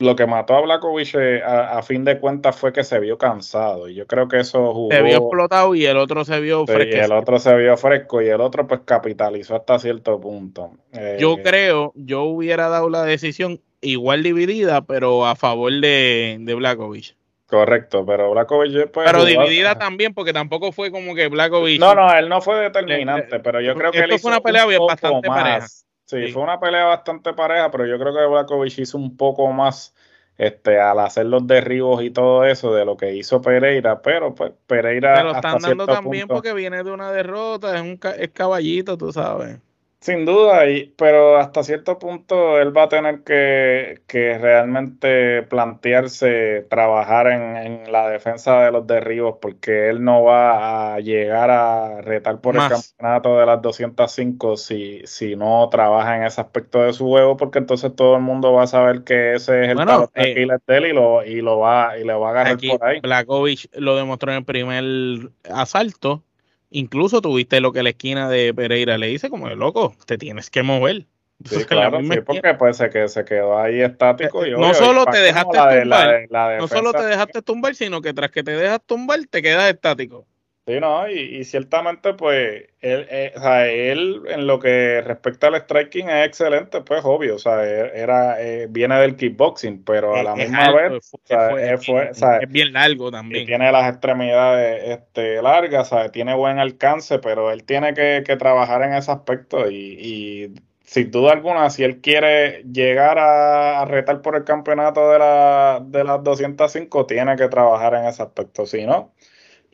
lo 0.00 0.16
que 0.16 0.26
mató 0.26 0.56
a 0.56 0.62
Blackovich 0.62 1.14
eh, 1.14 1.40
a, 1.44 1.80
fin 1.84 2.04
de 2.04 2.18
cuentas 2.18 2.56
fue 2.56 2.72
que 2.72 2.82
se 2.82 2.98
vio 2.98 3.16
cansado. 3.16 3.88
Y 3.88 3.94
yo 3.94 4.08
creo 4.08 4.26
que 4.26 4.40
eso 4.40 4.74
jugó. 4.74 4.90
Se 4.90 5.02
vio 5.02 5.18
explotado 5.18 5.76
y 5.76 5.86
el 5.86 5.96
otro 5.96 6.24
se 6.24 6.40
vio 6.40 6.66
fresco. 6.66 6.96
Y 6.96 6.98
el 6.98 7.12
otro 7.12 7.38
se 7.38 7.54
vio 7.54 7.76
fresco 7.76 8.20
y 8.20 8.26
el 8.30 8.40
otro 8.40 8.66
pues 8.66 8.80
capitalizó 8.84 9.54
hasta 9.54 9.78
cierto 9.78 10.20
punto. 10.20 10.72
yo 11.20 11.36
creo, 11.40 11.92
yo 11.94 12.24
hubiera 12.24 12.68
dado 12.68 12.90
la 12.90 13.04
decisión 13.04 13.60
igual 13.80 14.22
dividida, 14.22 14.82
pero 14.82 15.26
a 15.26 15.36
favor 15.36 15.72
de, 15.72 16.38
de 16.40 16.54
Blackovich. 16.54 17.16
Correcto, 17.46 18.06
pero 18.06 18.30
Blackovich 18.30 18.90
pues, 18.92 19.10
Pero 19.10 19.24
dividida 19.24 19.76
también, 19.76 20.14
porque 20.14 20.32
tampoco 20.32 20.70
fue 20.70 20.92
como 20.92 21.14
que 21.14 21.28
Blackovich. 21.28 21.80
No, 21.80 21.94
no, 21.94 22.12
él 22.16 22.28
no 22.28 22.40
fue 22.40 22.60
determinante, 22.60 23.40
pero 23.40 23.60
yo 23.60 23.74
creo 23.74 23.90
que 23.90 23.98
él 23.98 24.12
hizo 24.12 24.22
fue 24.22 24.30
una 24.30 24.40
pelea 24.40 24.66
bastante 24.78 25.28
pareja. 25.28 25.66
Sí, 26.04 26.28
fue 26.32 26.42
una 26.42 26.58
pelea 26.58 26.84
bastante 26.86 27.32
pareja, 27.32 27.70
pero 27.70 27.86
yo 27.86 27.98
creo 27.98 28.14
que 28.14 28.26
Blackovich 28.26 28.78
hizo 28.78 28.98
un 28.98 29.16
poco 29.16 29.52
más 29.52 29.94
este, 30.38 30.80
al 30.80 30.98
hacer 31.00 31.26
los 31.26 31.46
derribos 31.46 32.02
y 32.02 32.10
todo 32.10 32.44
eso 32.44 32.72
de 32.72 32.84
lo 32.84 32.96
que 32.96 33.14
hizo 33.14 33.42
Pereira, 33.42 34.00
pero 34.00 34.34
pues 34.34 34.52
Pereira. 34.66 35.14
Pero 35.14 35.32
están 35.32 35.58
dando 35.58 35.86
también 35.86 36.28
porque 36.28 36.54
viene 36.54 36.82
de 36.82 36.90
una 36.90 37.12
derrota, 37.12 37.76
es 37.76 37.82
un 37.82 38.00
es 38.18 38.30
caballito, 38.30 38.96
tú 38.96 39.12
sabes. 39.12 39.58
Sin 40.00 40.24
duda, 40.24 40.66
y, 40.66 40.94
pero 40.96 41.36
hasta 41.36 41.62
cierto 41.62 41.98
punto 41.98 42.58
él 42.58 42.74
va 42.74 42.84
a 42.84 42.88
tener 42.88 43.22
que, 43.22 44.00
que 44.06 44.38
realmente 44.38 45.42
plantearse 45.42 46.66
trabajar 46.70 47.26
en, 47.26 47.56
en, 47.58 47.92
la 47.92 48.08
defensa 48.08 48.62
de 48.62 48.72
los 48.72 48.86
derribos 48.86 49.36
porque 49.42 49.90
él 49.90 50.02
no 50.02 50.22
va 50.22 50.94
a 50.94 51.00
llegar 51.00 51.50
a 51.50 52.00
retar 52.00 52.40
por 52.40 52.56
el 52.56 52.62
campeonato 52.62 53.38
de 53.40 53.44
las 53.44 53.60
205 53.60 54.56
si, 54.56 55.02
si 55.04 55.36
no 55.36 55.68
trabaja 55.70 56.16
en 56.16 56.24
ese 56.24 56.40
aspecto 56.40 56.82
de 56.82 56.94
su 56.94 57.06
juego 57.06 57.36
porque 57.36 57.58
entonces 57.58 57.94
todo 57.94 58.16
el 58.16 58.22
mundo 58.22 58.54
va 58.54 58.62
a 58.62 58.68
saber 58.68 59.04
que 59.04 59.34
ese 59.34 59.64
es 59.64 59.68
el 59.68 59.74
bueno, 59.74 60.10
eh, 60.14 60.34
de 60.66 60.76
él 60.78 60.86
y 60.86 60.92
lo, 60.94 61.22
y 61.26 61.42
lo 61.42 61.58
va 61.58 61.98
y 61.98 62.04
le 62.04 62.14
va 62.14 62.28
a 62.28 62.30
agarrar 62.30 62.56
por 62.56 62.84
ahí. 62.88 63.00
Blackovich 63.00 63.68
lo 63.74 63.96
demostró 63.96 64.32
en 64.32 64.38
el 64.38 64.44
primer 64.46 65.30
asalto 65.52 66.22
Incluso 66.70 67.20
tuviste 67.20 67.60
lo 67.60 67.72
que 67.72 67.82
la 67.82 67.90
esquina 67.90 68.28
de 68.28 68.54
Pereira 68.54 68.96
le 68.96 69.08
dice, 69.08 69.28
como 69.28 69.48
de 69.48 69.56
loco, 69.56 69.94
te 70.06 70.16
tienes 70.18 70.50
que 70.50 70.62
mover. 70.62 71.06
Sí, 71.44 71.64
claro, 71.64 72.00
sí, 72.02 72.20
porque 72.20 72.54
pues 72.54 72.76
se, 72.76 72.90
que 72.90 73.08
se 73.08 73.24
quedó 73.24 73.58
ahí 73.58 73.80
estático. 73.80 74.46
Y, 74.46 74.50
no 74.52 74.74
solo 74.74 75.06
te 75.06 75.18
dejaste 75.18 75.58
tumbar, 75.80 76.28
no 76.58 76.68
solo 76.68 76.92
te 76.92 77.04
dejaste 77.04 77.42
tumbar, 77.42 77.74
sino 77.74 78.02
que 78.02 78.12
tras 78.12 78.30
que 78.30 78.42
te 78.42 78.52
dejas 78.52 78.80
tumbar, 78.84 79.20
te 79.28 79.40
quedas 79.40 79.70
estático. 79.70 80.26
Sí, 80.66 80.78
no, 80.78 81.08
y, 81.08 81.42
ciertamente, 81.44 82.14
pues, 82.14 82.64
él, 82.80 83.06
eh, 83.10 83.32
o 83.34 83.40
sea, 83.40 83.66
él, 83.66 84.22
en 84.28 84.46
lo 84.46 84.60
que 84.60 85.00
respecta 85.00 85.48
al 85.48 85.56
striking 85.56 86.08
es 86.10 86.26
excelente, 86.26 86.82
pues, 86.82 87.00
obvio, 87.02 87.36
o 87.36 87.38
sea, 87.38 87.64
e, 87.64 87.98
era, 87.98 88.40
eh, 88.40 88.66
viene 88.68 89.00
del 89.00 89.16
kickboxing, 89.16 89.82
pero 89.84 90.14
a 90.14 90.22
la 90.22 90.36
misma 90.36 90.70
vez, 90.72 91.12
es, 91.28 92.48
bien 92.48 92.72
largo 92.74 93.10
también. 93.10 93.46
tiene 93.46 93.72
las 93.72 93.88
extremidades 93.90 94.98
este, 94.98 95.42
largas, 95.42 95.88
¿sabes? 95.88 96.12
tiene 96.12 96.34
buen 96.34 96.58
alcance, 96.58 97.18
pero 97.18 97.50
él 97.50 97.64
tiene 97.64 97.94
que, 97.94 98.22
trabajar 98.38 98.82
en 98.82 98.94
ese 98.94 99.10
aspecto 99.10 99.68
y, 99.68 99.96
y 99.98 100.54
sin 100.90 101.12
duda 101.12 101.32
alguna, 101.32 101.70
si 101.70 101.84
él 101.84 102.00
quiere 102.00 102.64
llegar 102.64 103.16
a, 103.16 103.84
retar 103.84 104.22
por 104.22 104.34
el 104.34 104.42
campeonato 104.42 105.08
de, 105.08 105.20
la, 105.20 105.80
de 105.84 106.02
las 106.02 106.24
205, 106.24 107.06
tiene 107.06 107.36
que 107.36 107.46
trabajar 107.46 107.94
en 107.94 108.06
ese 108.06 108.22
aspecto, 108.24 108.66
si 108.66 108.84
no, 108.84 109.12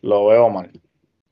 lo 0.07 0.27
veo 0.27 0.49
mal. 0.49 0.71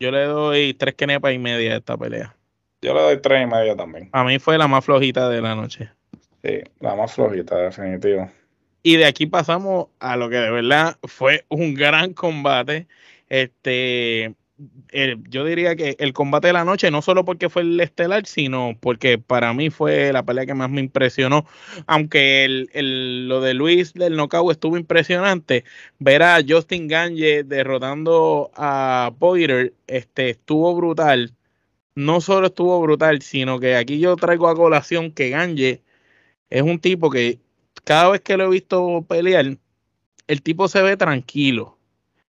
Yo 0.00 0.10
le 0.10 0.24
doy 0.24 0.74
tres 0.74 0.94
kenepas 0.94 1.32
y 1.32 1.38
media 1.38 1.74
a 1.74 1.76
esta 1.76 1.96
pelea. 1.96 2.36
Yo 2.82 2.92
le 2.92 3.00
doy 3.00 3.22
tres 3.22 3.44
y 3.44 3.46
media 3.46 3.76
también. 3.76 4.10
A 4.12 4.24
mí 4.24 4.38
fue 4.38 4.58
la 4.58 4.68
más 4.68 4.84
flojita 4.84 5.28
de 5.28 5.40
la 5.40 5.54
noche. 5.54 5.88
Sí, 6.42 6.60
la 6.80 6.94
más 6.94 7.14
flojita, 7.14 7.56
definitivo. 7.56 8.30
Y 8.82 8.96
de 8.96 9.06
aquí 9.06 9.26
pasamos 9.26 9.86
a 9.98 10.16
lo 10.16 10.28
que 10.28 10.36
de 10.36 10.50
verdad 10.50 10.98
fue 11.04 11.46
un 11.48 11.74
gran 11.74 12.12
combate. 12.12 12.86
Este, 13.28 14.34
yo 15.28 15.44
diría 15.44 15.74
que 15.74 15.96
el 15.98 16.12
combate 16.12 16.48
de 16.48 16.52
la 16.52 16.64
noche, 16.64 16.90
no 16.90 17.02
solo 17.02 17.24
porque 17.24 17.48
fue 17.48 17.62
el 17.62 17.80
estelar, 17.80 18.26
sino 18.26 18.76
porque 18.80 19.18
para 19.18 19.52
mí 19.52 19.70
fue 19.70 20.12
la 20.12 20.24
pelea 20.24 20.46
que 20.46 20.54
más 20.54 20.70
me 20.70 20.80
impresionó. 20.80 21.44
Aunque 21.86 22.44
el, 22.44 23.28
lo 23.28 23.40
de 23.40 23.54
Luis 23.54 23.94
del 23.94 24.16
knockout 24.16 24.52
estuvo 24.52 24.76
impresionante, 24.76 25.64
ver 25.98 26.22
a 26.22 26.38
Justin 26.46 26.86
Ganje 26.88 27.42
derrotando 27.44 28.50
a 28.54 29.12
Poirier 29.18 29.74
este, 29.86 30.30
estuvo 30.30 30.74
brutal. 30.76 31.34
No 31.96 32.20
solo 32.20 32.48
estuvo 32.48 32.80
brutal, 32.80 33.22
sino 33.22 33.60
que 33.60 33.76
aquí 33.76 33.98
yo 34.00 34.16
traigo 34.16 34.48
a 34.48 34.56
colación 34.56 35.12
que 35.12 35.30
Ganje 35.30 35.82
es 36.50 36.62
un 36.62 36.78
tipo 36.80 37.10
que 37.10 37.40
cada 37.84 38.10
vez 38.10 38.20
que 38.22 38.36
lo 38.36 38.46
he 38.46 38.50
visto 38.50 39.04
pelear, 39.08 39.58
el 40.28 40.42
tipo 40.42 40.68
se 40.68 40.82
ve 40.82 40.96
tranquilo, 40.96 41.78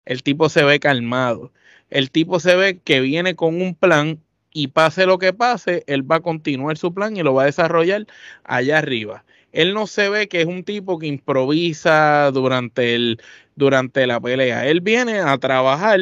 el 0.05 0.23
tipo 0.23 0.49
se 0.49 0.65
ve 0.65 0.81
calmado 0.81 1.53
el 1.93 2.11
tipo 2.11 2.41
se 2.41 2.57
ve 2.57 2.79
que 2.79 3.01
viene 3.01 3.37
con 3.37 3.61
un 3.61 3.75
plan 3.75 4.19
y 4.53 4.69
pase 4.69 5.07
lo 5.07 5.19
que 5.19 5.33
pase, 5.33 5.85
él 5.87 6.11
va 6.11 6.17
a 6.17 6.21
continuar 6.21 6.79
su 6.79 6.95
plan 6.95 7.17
y 7.17 7.23
lo 7.23 7.35
va 7.35 7.43
a 7.43 7.47
desarrollar 7.47 8.07
allá 8.45 8.79
arriba. 8.79 9.25
Él 9.53 9.75
no 9.75 9.87
se 9.87 10.09
ve 10.09 10.29
que 10.29 10.41
es 10.41 10.47
un 10.47 10.65
tipo 10.65 10.99
que 10.99 11.07
improvisa 11.07 12.31
durante, 12.33 12.95
el, 12.95 13.21
durante 13.57 14.07
la 14.07 14.21
pelea. 14.21 14.67
Él 14.67 14.81
viene 14.81 15.19
a 15.21 15.37
trabajar. 15.37 16.01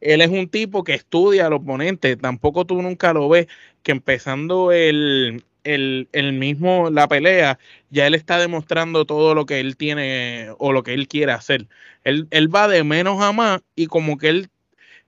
Él 0.00 0.22
es 0.22 0.28
un 0.28 0.48
tipo 0.48 0.84
que 0.84 0.94
estudia 0.94 1.46
al 1.46 1.52
oponente. 1.52 2.16
Tampoco 2.16 2.64
tú 2.64 2.80
nunca 2.80 3.12
lo 3.12 3.28
ves 3.28 3.46
que 3.82 3.92
empezando 3.92 4.72
el, 4.72 5.44
el, 5.64 6.08
el, 6.12 6.32
mismo, 6.32 6.88
la 6.90 7.08
pelea, 7.08 7.58
ya 7.90 8.06
él 8.06 8.14
está 8.14 8.38
demostrando 8.38 9.04
todo 9.04 9.34
lo 9.34 9.44
que 9.44 9.60
él 9.60 9.76
tiene 9.76 10.48
o 10.58 10.72
lo 10.72 10.82
que 10.82 10.94
él 10.94 11.08
quiere 11.08 11.32
hacer. 11.32 11.68
Él, 12.04 12.26
él 12.30 12.54
va 12.54 12.68
de 12.68 12.84
menos 12.84 13.20
a 13.22 13.32
más 13.32 13.60
y 13.74 13.86
como 13.86 14.16
que 14.16 14.28
él 14.30 14.48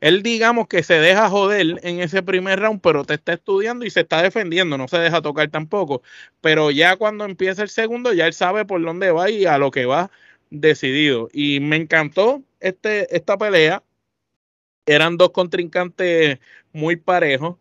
él 0.01 0.23
digamos 0.23 0.69
que 0.69 0.83
se 0.83 0.95
deja 0.95 1.29
joder 1.29 1.81
en 1.83 2.01
ese 2.01 2.23
primer 2.23 2.61
round, 2.61 2.81
pero 2.81 3.05
te 3.05 3.15
está 3.15 3.35
estudiando 3.35 3.85
y 3.85 3.91
se 3.91 4.01
está 4.01 4.23
defendiendo, 4.23 4.79
no 4.79 4.89
se 4.89 4.99
deja 4.99 5.23
tocar 5.23 5.49
tampoco. 5.51 6.03
Pero 6.41 6.71
ya 6.71 6.97
cuando 6.97 7.25
empieza 7.25 7.63
el 7.63 7.69
segundo, 7.69 8.13
ya 8.13 8.27
él 8.27 8.33
sabe 8.33 8.65
por 8.65 8.83
dónde 8.83 9.11
va 9.11 9.31
y 9.31 9.47
a 9.47 9.59
lo 9.59 9.71
que 9.71 9.87
va 9.87 10.11
decidido. 10.51 11.29
Y 11.33 11.61
me 11.61 11.77
encantó 11.77 12.43
este, 12.61 13.15
esta 13.17 13.37
pelea. 13.39 13.83
Eran 14.87 15.17
dos 15.19 15.31
contrincantes 15.31 16.39
muy 16.73 16.97
parejos 16.97 17.57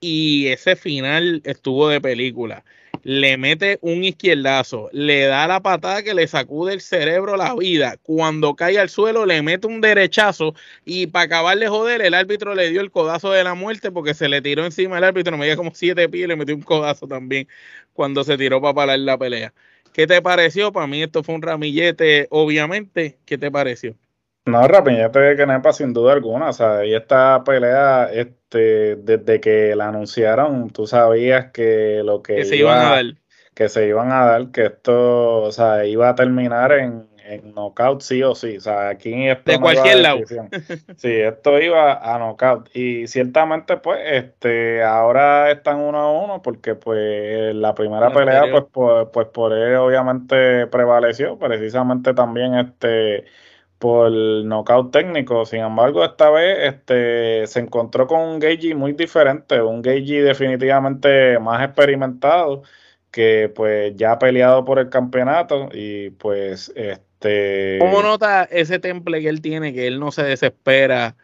y 0.00 0.48
ese 0.48 0.76
final 0.76 1.42
estuvo 1.44 1.88
de 1.88 2.00
película 2.00 2.64
le 3.02 3.36
mete 3.36 3.78
un 3.82 4.04
izquierdazo, 4.04 4.88
le 4.92 5.26
da 5.26 5.46
la 5.46 5.60
patada 5.60 6.02
que 6.02 6.14
le 6.14 6.26
sacude 6.26 6.74
el 6.74 6.80
cerebro 6.80 7.36
la 7.36 7.54
vida. 7.54 7.96
Cuando 8.02 8.54
cae 8.54 8.78
al 8.78 8.88
suelo, 8.88 9.26
le 9.26 9.42
mete 9.42 9.66
un 9.66 9.80
derechazo 9.80 10.54
y 10.84 11.06
para 11.08 11.24
acabar 11.26 11.58
de 11.58 11.68
joder, 11.68 12.02
el 12.02 12.14
árbitro 12.14 12.54
le 12.54 12.70
dio 12.70 12.80
el 12.80 12.90
codazo 12.90 13.30
de 13.32 13.44
la 13.44 13.54
muerte 13.54 13.90
porque 13.90 14.14
se 14.14 14.28
le 14.28 14.42
tiró 14.42 14.64
encima 14.64 14.98
el 14.98 15.04
árbitro, 15.04 15.36
me 15.38 15.46
dio 15.46 15.56
como 15.56 15.74
siete 15.74 16.08
pies 16.08 16.24
y 16.24 16.28
le 16.28 16.36
metió 16.36 16.54
un 16.54 16.62
codazo 16.62 17.06
también 17.06 17.48
cuando 17.92 18.24
se 18.24 18.36
tiró 18.38 18.60
para 18.60 18.74
parar 18.74 18.98
la 18.98 19.18
pelea. 19.18 19.52
¿Qué 19.92 20.06
te 20.06 20.22
pareció? 20.22 20.72
Para 20.72 20.86
mí 20.86 21.02
esto 21.02 21.22
fue 21.24 21.34
un 21.34 21.42
ramillete, 21.42 22.28
obviamente. 22.30 23.18
¿Qué 23.24 23.38
te 23.38 23.50
pareció? 23.50 23.96
No, 24.44 24.66
Ramillete 24.66 25.18
de 25.18 25.36
Kenepa 25.36 25.72
sin 25.72 25.92
duda 25.92 26.14
alguna. 26.14 26.48
O 26.48 26.52
sea, 26.52 26.84
y 26.84 26.94
esta 26.94 27.44
pelea, 27.44 28.10
este, 28.12 28.96
desde 28.96 29.40
que 29.40 29.76
la 29.76 29.88
anunciaron, 29.88 30.70
tú 30.70 30.86
sabías 30.86 31.50
que 31.52 32.02
lo 32.04 32.22
que, 32.22 32.44
se 32.44 32.56
iban 32.56 32.78
a 32.78 32.90
dar. 32.90 33.04
Que 33.54 33.68
se 33.68 33.86
iban 33.86 34.10
a 34.10 34.24
dar, 34.24 34.50
que 34.50 34.66
esto, 34.66 35.42
o 35.42 35.52
sea, 35.52 35.84
iba 35.84 36.08
a 36.08 36.14
terminar 36.14 36.72
en, 36.72 37.08
en 37.28 37.52
knockout 37.54 38.00
sí 38.00 38.22
o 38.22 38.34
sí. 38.34 38.56
O 38.56 38.60
sea, 38.60 38.88
aquí 38.88 39.10
De 39.10 39.58
cualquier 39.60 39.98
lado. 39.98 40.20
Sí, 40.96 41.12
esto 41.12 41.60
iba 41.60 41.92
a 41.92 42.18
knockout. 42.18 42.74
Y 42.74 43.06
ciertamente, 43.06 43.76
pues, 43.76 44.00
este, 44.04 44.82
ahora 44.82 45.50
están 45.50 45.78
uno 45.80 45.98
a 45.98 46.24
uno, 46.24 46.42
porque 46.42 46.74
pues 46.74 47.54
la 47.54 47.74
primera 47.74 48.10
pelea, 48.10 48.44
pues, 48.50 48.64
pues, 48.72 49.08
pues 49.12 49.26
por 49.28 49.52
él 49.52 49.76
obviamente 49.76 50.66
prevaleció, 50.68 51.38
precisamente 51.38 52.14
también 52.14 52.54
este 52.54 53.26
por 53.78 54.10
nocaut 54.10 54.90
técnico. 54.92 55.46
Sin 55.46 55.60
embargo, 55.60 56.04
esta 56.04 56.30
vez 56.30 56.74
este, 56.74 57.46
se 57.46 57.60
encontró 57.60 58.06
con 58.06 58.20
un 58.20 58.40
Geiji 58.40 58.74
muy 58.74 58.92
diferente, 58.92 59.60
un 59.62 59.82
Geiji 59.82 60.18
definitivamente 60.18 61.38
más 61.38 61.64
experimentado, 61.64 62.62
que 63.10 63.50
pues 63.54 63.94
ya 63.96 64.12
ha 64.12 64.18
peleado 64.18 64.64
por 64.64 64.78
el 64.78 64.88
campeonato 64.90 65.68
y 65.72 66.10
pues 66.10 66.72
este... 66.76 67.78
¿Cómo 67.80 68.02
nota 68.02 68.44
ese 68.44 68.78
temple 68.78 69.20
que 69.20 69.28
él 69.28 69.40
tiene, 69.40 69.72
que 69.72 69.86
él 69.86 69.98
no 69.98 70.12
se 70.12 70.22
desespera 70.22 71.16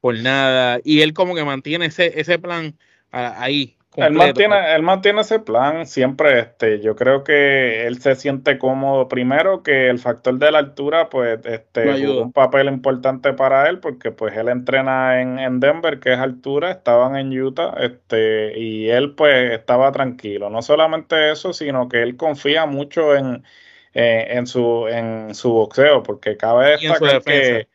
por 0.00 0.18
nada 0.18 0.80
y 0.84 1.00
él 1.02 1.14
como 1.14 1.34
que 1.34 1.44
mantiene 1.44 1.86
ese, 1.86 2.20
ese 2.20 2.38
plan 2.38 2.76
ahí? 3.10 3.76
Él 3.96 4.14
mantiene, 4.14 4.74
él 4.74 4.82
mantiene 4.82 5.20
ese 5.20 5.38
plan 5.38 5.86
siempre. 5.86 6.38
Este, 6.38 6.80
yo 6.80 6.96
creo 6.96 7.24
que 7.24 7.86
él 7.86 8.00
se 8.00 8.14
siente 8.14 8.58
cómodo. 8.58 9.08
Primero 9.08 9.62
que 9.62 9.90
el 9.90 9.98
factor 9.98 10.38
de 10.38 10.50
la 10.50 10.58
altura, 10.58 11.10
pues, 11.10 11.38
este, 11.44 12.08
un 12.08 12.32
papel 12.32 12.68
importante 12.68 13.34
para 13.34 13.68
él, 13.68 13.80
porque 13.80 14.10
pues 14.10 14.34
él 14.36 14.48
entrena 14.48 15.20
en, 15.20 15.38
en, 15.38 15.60
Denver, 15.60 16.00
que 16.00 16.14
es 16.14 16.18
altura, 16.18 16.70
estaban 16.70 17.16
en 17.16 17.38
Utah, 17.38 17.74
este, 17.80 18.58
y 18.58 18.88
él 18.88 19.14
pues 19.14 19.52
estaba 19.52 19.92
tranquilo. 19.92 20.48
No 20.48 20.62
solamente 20.62 21.30
eso, 21.30 21.52
sino 21.52 21.88
que 21.88 22.02
él 22.02 22.16
confía 22.16 22.64
mucho 22.64 23.14
en, 23.14 23.44
en, 23.92 24.46
su, 24.46 24.88
en 24.88 25.34
su 25.34 25.52
boxeo, 25.52 26.02
porque 26.02 26.38
cabe 26.38 26.78
destacar 26.78 27.22
que 27.22 27.68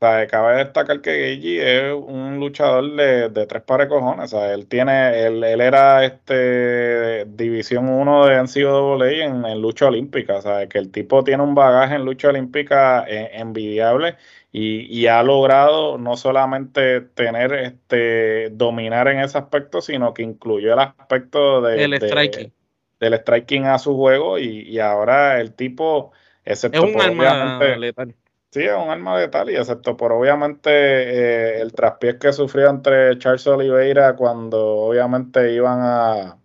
cabe 0.00 0.56
destacar 0.56 1.02
que 1.02 1.10
Geiji 1.10 1.58
es 1.58 1.92
un 1.92 2.40
luchador 2.40 2.96
de, 2.96 3.46
tres 3.46 3.62
pares 3.62 3.88
cojones. 3.88 4.32
O 4.32 4.44
él 4.44 4.66
tiene, 4.66 5.26
él, 5.26 5.44
él 5.44 5.60
era 5.60 6.04
este 6.04 7.26
división 7.26 7.88
1 7.88 8.26
de 8.26 8.42
NCAA 8.42 9.24
en, 9.24 9.44
en 9.44 9.60
lucha 9.60 9.88
olímpica. 9.88 10.38
O 10.38 10.42
sea, 10.42 10.66
que 10.68 10.78
el 10.78 10.90
tipo 10.90 11.22
tiene 11.22 11.42
un 11.42 11.54
bagaje 11.54 11.96
en 11.96 12.04
lucha 12.04 12.28
olímpica 12.28 13.04
eh, 13.06 13.30
envidiable 13.34 14.16
y, 14.52 15.06
ha 15.06 15.22
logrado 15.22 15.98
no 15.98 16.16
solamente 16.16 17.02
tener 17.02 17.52
este 17.52 18.50
dominar 18.50 19.06
en 19.08 19.20
ese 19.20 19.38
aspecto, 19.38 19.80
sino 19.80 20.12
que 20.14 20.22
incluyó 20.22 20.72
el 20.72 20.80
aspecto 20.80 21.60
de, 21.60 21.84
el 21.84 21.94
striking. 21.94 22.52
del 22.98 23.14
striking 23.14 23.66
a 23.66 23.78
su 23.78 23.94
juego 23.94 24.38
y, 24.38 24.78
ahora 24.80 25.40
el 25.40 25.54
tipo, 25.54 26.10
excepto 26.44 26.84
es 26.84 26.94
un 26.94 27.00
arma 27.00 27.76
letal 27.76 28.14
Sí, 28.50 28.64
es 28.64 28.72
un 28.72 28.90
arma 28.90 29.16
letal 29.16 29.48
y 29.48 29.54
excepto 29.54 29.96
por 29.96 30.10
obviamente 30.10 30.70
eh, 30.70 31.60
el 31.60 31.72
traspiés 31.72 32.16
que 32.16 32.32
sufrió 32.32 32.68
entre 32.68 33.16
Charles 33.18 33.46
Oliveira 33.46 34.16
cuando 34.16 34.76
obviamente 34.76 35.52
iban 35.52 35.78
a, 35.80 36.36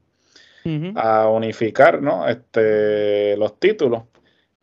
a 0.96 1.30
unificar 1.30 2.04
¿no? 2.04 2.28
este, 2.28 3.36
los 3.38 3.60
títulos. 3.60 4.04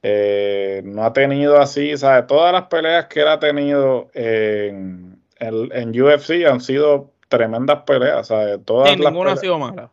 Eh, 0.04 0.82
no 0.84 1.04
ha 1.04 1.12
tenido 1.12 1.60
así, 1.60 1.96
¿sabes? 1.96 2.28
Todas 2.28 2.52
las 2.52 2.64
peleas 2.66 3.06
que 3.06 3.22
él 3.22 3.28
ha 3.28 3.40
tenido 3.40 4.08
en, 4.14 5.20
en, 5.38 6.02
UFC 6.02 6.44
han 6.48 6.60
sido 6.60 7.10
tremendas 7.28 7.82
peleas, 7.84 8.28
¿sabes? 8.28 8.60
Todas 8.64 8.96
ninguna 8.96 9.32
ha 9.32 9.36
sido 9.36 9.58
mala 9.58 9.90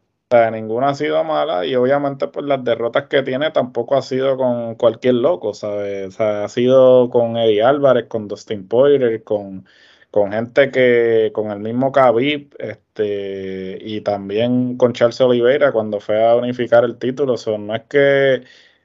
ninguna 0.51 0.89
ha 0.89 0.93
sido 0.93 1.23
mala 1.23 1.65
y 1.65 1.75
obviamente 1.75 2.27
pues 2.27 2.45
las 2.45 2.63
derrotas 2.63 3.07
que 3.07 3.23
tiene 3.23 3.49
tampoco 3.49 3.95
ha 3.95 4.03
sido 4.03 4.37
con 4.37 4.75
cualquier 4.75 5.15
loco, 5.15 5.55
¿sabes? 5.55 6.19
ha 6.19 6.47
sido 6.49 7.09
con 7.09 7.35
Eddie 7.35 7.63
Álvarez, 7.63 8.05
con 8.07 8.27
Dustin 8.27 8.67
Poirier, 8.67 9.23
con, 9.23 9.65
con 10.11 10.31
gente 10.31 10.69
que, 10.69 11.31
con 11.33 11.49
el 11.49 11.59
mismo 11.59 11.91
Khabib, 11.91 12.55
este, 12.59 13.79
y 13.81 14.01
también 14.01 14.77
con 14.77 14.93
Charles 14.93 15.19
Oliveira 15.19 15.71
cuando 15.71 15.99
fue 15.99 16.23
a 16.23 16.35
unificar 16.35 16.83
el 16.83 16.99
título. 16.99 17.35
no 17.57 17.75
es 17.75 17.83
que 17.89 18.43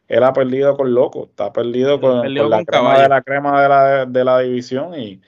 él 0.09 0.25
ha 0.25 0.33
perdido 0.33 0.79
con 0.79 0.95
loco, 0.95 1.27
está 1.29 1.53
perdido 1.53 2.01
con, 2.01 2.23
la 2.35 2.65
crema 2.65 3.03
de 3.03 3.09
la 3.11 3.23
crema 3.23 3.63
de 3.63 3.69
la, 3.69 4.07
de 4.07 4.25
la 4.25 4.39
división 4.41 4.99
y 4.99 5.21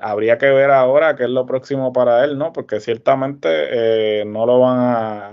habría 0.00 0.38
que 0.38 0.46
ver 0.46 0.70
ahora 0.70 1.16
qué 1.16 1.24
es 1.24 1.30
lo 1.30 1.46
próximo 1.46 1.92
para 1.92 2.24
él, 2.24 2.38
¿no? 2.38 2.52
Porque 2.52 2.80
ciertamente 2.80 3.48
eh, 3.50 4.24
no 4.24 4.46
lo 4.46 4.60
van 4.60 4.78
a, 4.78 5.30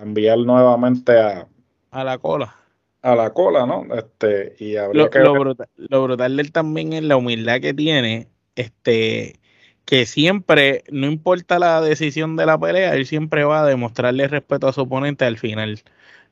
enviar 0.00 0.38
nuevamente 0.38 1.18
a, 1.18 1.46
a 1.90 2.04
la 2.04 2.18
cola. 2.18 2.56
A 3.02 3.14
la 3.14 3.30
cola, 3.30 3.66
¿no? 3.66 3.86
Este, 3.94 4.54
y 4.58 4.76
habría 4.76 5.04
lo, 5.04 5.10
que 5.10 5.18
lo, 5.20 5.32
brutal, 5.32 5.68
lo 5.76 6.04
brutal 6.04 6.36
de 6.36 6.42
él 6.42 6.52
también 6.52 6.92
es 6.92 7.02
la 7.02 7.16
humildad 7.16 7.60
que 7.60 7.74
tiene, 7.74 8.28
este, 8.54 9.40
que 9.84 10.06
siempre, 10.06 10.84
no 10.90 11.06
importa 11.06 11.58
la 11.58 11.80
decisión 11.80 12.36
de 12.36 12.46
la 12.46 12.58
pelea, 12.58 12.94
él 12.94 13.06
siempre 13.06 13.44
va 13.44 13.62
a 13.62 13.66
demostrarle 13.66 14.28
respeto 14.28 14.68
a 14.68 14.72
su 14.72 14.82
oponente 14.82 15.24
al 15.24 15.38
final. 15.38 15.82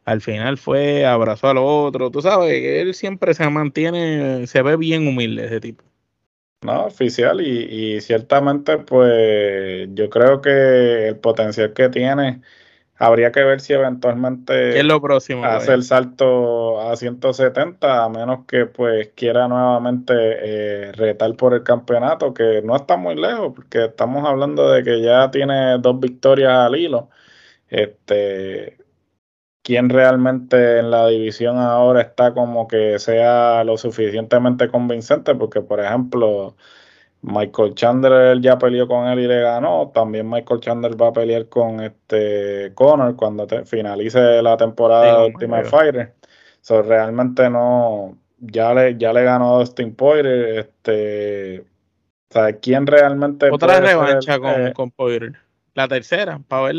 Al 0.05 0.21
final 0.21 0.59
fue 0.59 1.05
abrazó 1.05 1.49
al 1.49 1.59
otro, 1.59 2.11
tú 2.11 2.23
sabes, 2.23 2.53
él 2.65 2.95
siempre 2.95 3.35
se 3.35 3.49
mantiene, 3.51 4.47
se 4.47 4.63
ve 4.63 4.77
bien 4.77 5.07
humilde 5.07 5.47
ese 5.47 5.61
tipo. 5.61 5.85
No, 6.63 6.85
oficial, 6.85 7.41
y, 7.41 7.95
y, 7.97 8.01
ciertamente, 8.03 8.77
pues 8.79 9.89
yo 9.95 10.11
creo 10.11 10.43
que 10.43 11.09
el 11.09 11.19
potencial 11.19 11.73
que 11.73 11.89
tiene, 11.89 12.43
habría 13.01 13.33
que 13.33 13.43
ver 13.43 13.61
si 13.61 13.73
eventualmente 13.73 14.79
es 14.79 14.85
lo 14.85 15.01
próximo, 15.01 15.43
hace 15.47 15.73
el 15.73 15.83
salto 15.83 16.79
a 16.83 16.95
170, 16.97 18.05
a 18.05 18.09
menos 18.11 18.45
que 18.47 18.67
pues 18.67 19.09
quiera 19.15 19.49
nuevamente 19.49 20.13
eh, 20.15 20.93
retar 20.93 21.35
por 21.35 21.55
el 21.55 21.63
campeonato, 21.63 22.35
que 22.35 22.61
no 22.63 22.77
está 22.77 22.99
muy 22.99 23.17
lejos, 23.17 23.53
porque 23.57 23.87
estamos 23.87 24.29
hablando 24.29 24.71
de 24.71 24.85
que 24.85 25.01
ya 25.01 25.31
tiene 25.31 25.79
dos 25.79 25.99
victorias 25.99 26.53
al 26.53 26.77
hilo. 26.77 27.09
Este, 27.71 28.77
quién 29.63 29.89
realmente 29.89 30.79
en 30.79 30.91
la 30.91 31.07
división 31.09 31.59
ahora 31.59 32.03
está 32.03 32.33
como 32.35 32.69
que 32.69 32.99
sea 32.99 33.65
lo 33.65 33.77
suficientemente 33.77 34.69
convincente, 34.69 35.35
porque 35.35 35.61
por 35.61 35.81
ejemplo, 35.81 36.57
Michael 37.23 37.75
Chandler 37.75 38.41
ya 38.41 38.59
peleó 38.59 38.89
con 38.89 39.07
él 39.07 39.21
y 39.21 39.27
le 39.27 39.41
ganó, 39.41 39.91
también 39.95 40.29
Michael 40.29 40.61
Chandler 40.61 41.01
va 41.01 41.09
a 41.09 41.13
pelear 41.13 41.49
con 41.49 41.81
este 41.81 42.73
Conor 42.75 43.17
cuando 43.17 43.47
finalice 43.67 44.43
la 44.43 44.57
temporada 44.57 45.23
de 45.23 45.27
Ultimate 45.29 45.65
Fighter. 45.65 46.15
So, 46.63 46.83
realmente 46.83 47.49
no, 47.49 48.17
ya 48.39 48.75
le, 48.75 48.97
ya 48.97 49.13
le 49.13 49.25
ganó 49.25 49.57
a 49.57 49.59
Dustin 49.61 49.95
Poirier, 49.95 50.59
este, 50.59 51.61
o 51.61 51.65
sea, 52.33 52.53
¿quién 52.55 52.87
realmente 52.87 53.51
otra 53.51 53.81
revancha 53.81 54.39
con, 54.39 54.67
eh, 54.67 54.73
con 54.73 54.91
Poirier? 54.91 55.33
la 55.75 55.89
tercera, 55.89 56.41
para 56.47 56.65
ver 56.65 56.77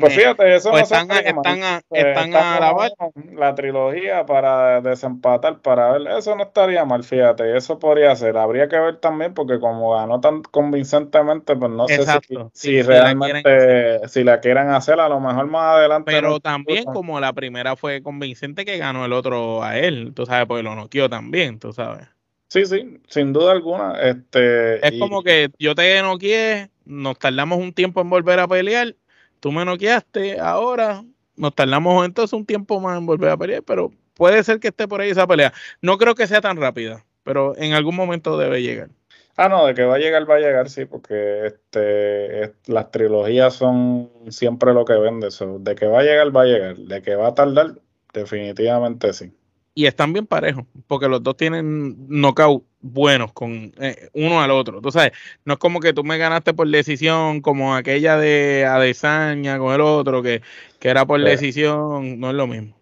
pues 0.00 0.14
fíjate, 0.14 0.54
eso 0.54 0.70
pues 0.70 0.82
están, 0.82 1.10
están, 1.10 1.62
a, 1.62 1.80
pues 1.88 2.04
están 2.04 2.34
a 2.34 2.60
la, 2.60 2.92
la 3.34 3.54
trilogía 3.54 4.26
para 4.26 4.80
desempatar, 4.82 5.60
para 5.60 5.92
ver, 5.92 6.18
eso 6.18 6.36
no 6.36 6.42
estaría 6.42 6.84
mal, 6.84 7.02
fíjate, 7.04 7.56
eso 7.56 7.78
podría 7.78 8.14
ser, 8.14 8.36
habría 8.36 8.68
que 8.68 8.78
ver 8.78 8.96
también 8.98 9.32
porque 9.32 9.58
como 9.58 9.94
ganó 9.94 10.20
tan 10.20 10.42
convincentemente, 10.42 11.56
pues 11.56 11.70
no 11.70 11.88
sé 11.88 12.04
si, 12.52 12.82
realmente, 12.82 14.06
si 14.08 14.24
la 14.24 14.40
quieran 14.40 14.70
hacer, 14.70 15.00
a 15.00 15.08
lo 15.08 15.20
mejor 15.20 15.46
más 15.46 15.76
adelante. 15.76 16.12
Pero 16.12 16.38
también 16.38 16.84
como 16.84 17.18
la 17.18 17.32
primera 17.32 17.74
fue 17.74 18.02
convincente 18.02 18.64
que 18.64 18.76
ganó 18.76 19.06
el 19.06 19.12
otro 19.12 19.62
a 19.62 19.78
él, 19.78 20.12
tú 20.14 20.26
sabes, 20.26 20.46
porque 20.46 20.62
lo 20.62 20.74
noqueó 20.74 21.08
también, 21.08 21.58
tú 21.58 21.72
sabes. 21.72 22.06
Sí, 22.48 22.66
sí, 22.66 23.00
sin 23.08 23.32
duda 23.32 23.52
alguna. 23.52 23.94
Este, 24.02 24.86
es 24.86 25.00
como 25.00 25.22
que 25.22 25.48
yo 25.58 25.74
te 25.74 26.02
noqueé, 26.02 26.68
nos 26.84 27.18
tardamos 27.18 27.58
un 27.58 27.72
tiempo 27.72 28.02
en 28.02 28.10
volver 28.10 28.40
a 28.40 28.46
pelear 28.46 28.94
tú 29.42 29.50
me 29.50 29.64
noqueaste, 29.64 30.38
ahora 30.38 31.02
nos 31.36 31.52
tardamos 31.52 32.06
entonces 32.06 32.32
un 32.32 32.46
tiempo 32.46 32.78
más 32.78 32.96
en 32.96 33.06
volver 33.06 33.30
a 33.30 33.36
pelear, 33.36 33.64
pero 33.64 33.90
puede 34.14 34.44
ser 34.44 34.60
que 34.60 34.68
esté 34.68 34.86
por 34.86 35.00
ahí 35.00 35.10
esa 35.10 35.26
pelea. 35.26 35.52
No 35.80 35.98
creo 35.98 36.14
que 36.14 36.28
sea 36.28 36.40
tan 36.40 36.58
rápida, 36.58 37.04
pero 37.24 37.56
en 37.56 37.72
algún 37.72 37.96
momento 37.96 38.38
debe 38.38 38.62
llegar. 38.62 38.90
Ah, 39.36 39.48
no, 39.48 39.66
de 39.66 39.74
que 39.74 39.82
va 39.82 39.96
a 39.96 39.98
llegar, 39.98 40.30
va 40.30 40.36
a 40.36 40.38
llegar, 40.38 40.70
sí, 40.70 40.84
porque 40.84 41.46
este, 41.46 42.54
las 42.66 42.92
trilogías 42.92 43.54
son 43.54 44.12
siempre 44.28 44.72
lo 44.74 44.84
que 44.84 44.94
vende. 44.94 45.28
eso. 45.28 45.58
de 45.58 45.74
que 45.74 45.86
va 45.86 46.00
a 46.00 46.02
llegar, 46.04 46.36
va 46.36 46.42
a 46.42 46.46
llegar. 46.46 46.76
De 46.76 47.02
que 47.02 47.16
va 47.16 47.28
a 47.28 47.34
tardar, 47.34 47.80
definitivamente 48.12 49.12
sí 49.12 49.32
y 49.74 49.86
están 49.86 50.12
bien 50.12 50.26
parejos, 50.26 50.64
porque 50.86 51.08
los 51.08 51.22
dos 51.22 51.36
tienen 51.36 51.96
knockout 52.08 52.64
buenos 52.80 53.32
con 53.32 53.72
eh, 53.80 54.08
uno 54.12 54.42
al 54.42 54.50
otro. 54.50 54.80
Tú 54.80 54.90
sabes, 54.90 55.12
no 55.44 55.54
es 55.54 55.58
como 55.58 55.80
que 55.80 55.92
tú 55.92 56.04
me 56.04 56.18
ganaste 56.18 56.52
por 56.52 56.68
decisión, 56.68 57.40
como 57.40 57.74
aquella 57.74 58.16
de 58.16 58.66
Adesanya 58.66 59.58
con 59.58 59.74
el 59.74 59.80
otro, 59.80 60.22
que, 60.22 60.42
que 60.78 60.88
era 60.88 61.06
por 61.06 61.22
decisión, 61.22 62.20
no 62.20 62.30
es 62.30 62.34
lo 62.34 62.46
mismo. 62.46 62.74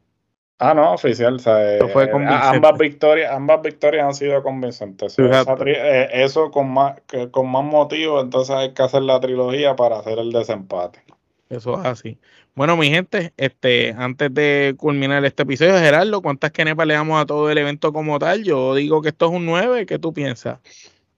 Ah, 0.62 0.74
no, 0.74 0.92
oficial. 0.92 1.36
O 1.36 1.38
sea, 1.38 1.76
eh, 1.76 1.80
ambas 2.28 2.76
victorias, 2.76 3.32
ambas 3.32 3.62
victorias 3.62 4.04
han 4.04 4.14
sido 4.14 4.42
convincentes. 4.42 5.18
Eh, 5.18 6.08
eso 6.12 6.50
con 6.50 6.70
más, 6.70 6.96
con 7.30 7.50
más 7.50 7.64
motivo, 7.64 8.20
entonces 8.20 8.54
hay 8.54 8.74
que 8.74 8.82
hacer 8.82 9.02
la 9.02 9.18
trilogía 9.20 9.74
para 9.74 9.98
hacer 9.98 10.18
el 10.18 10.32
desempate. 10.32 11.02
Eso 11.48 11.80
es 11.80 11.86
así. 11.86 12.18
Bueno, 12.54 12.76
mi 12.76 12.90
gente, 12.90 13.32
este, 13.36 13.94
antes 13.96 14.32
de 14.34 14.74
culminar 14.76 15.24
este 15.24 15.44
episodio, 15.44 15.78
Gerardo, 15.78 16.20
¿cuántas 16.20 16.50
kenepas 16.50 16.86
le 16.86 16.94
damos 16.94 17.20
a 17.20 17.26
todo 17.26 17.50
el 17.50 17.58
evento 17.58 17.92
como 17.92 18.18
tal? 18.18 18.42
Yo 18.42 18.74
digo 18.74 19.00
que 19.02 19.10
esto 19.10 19.26
es 19.26 19.32
un 19.32 19.46
9, 19.46 19.86
¿qué 19.86 19.98
tú 19.98 20.12
piensas? 20.12 20.58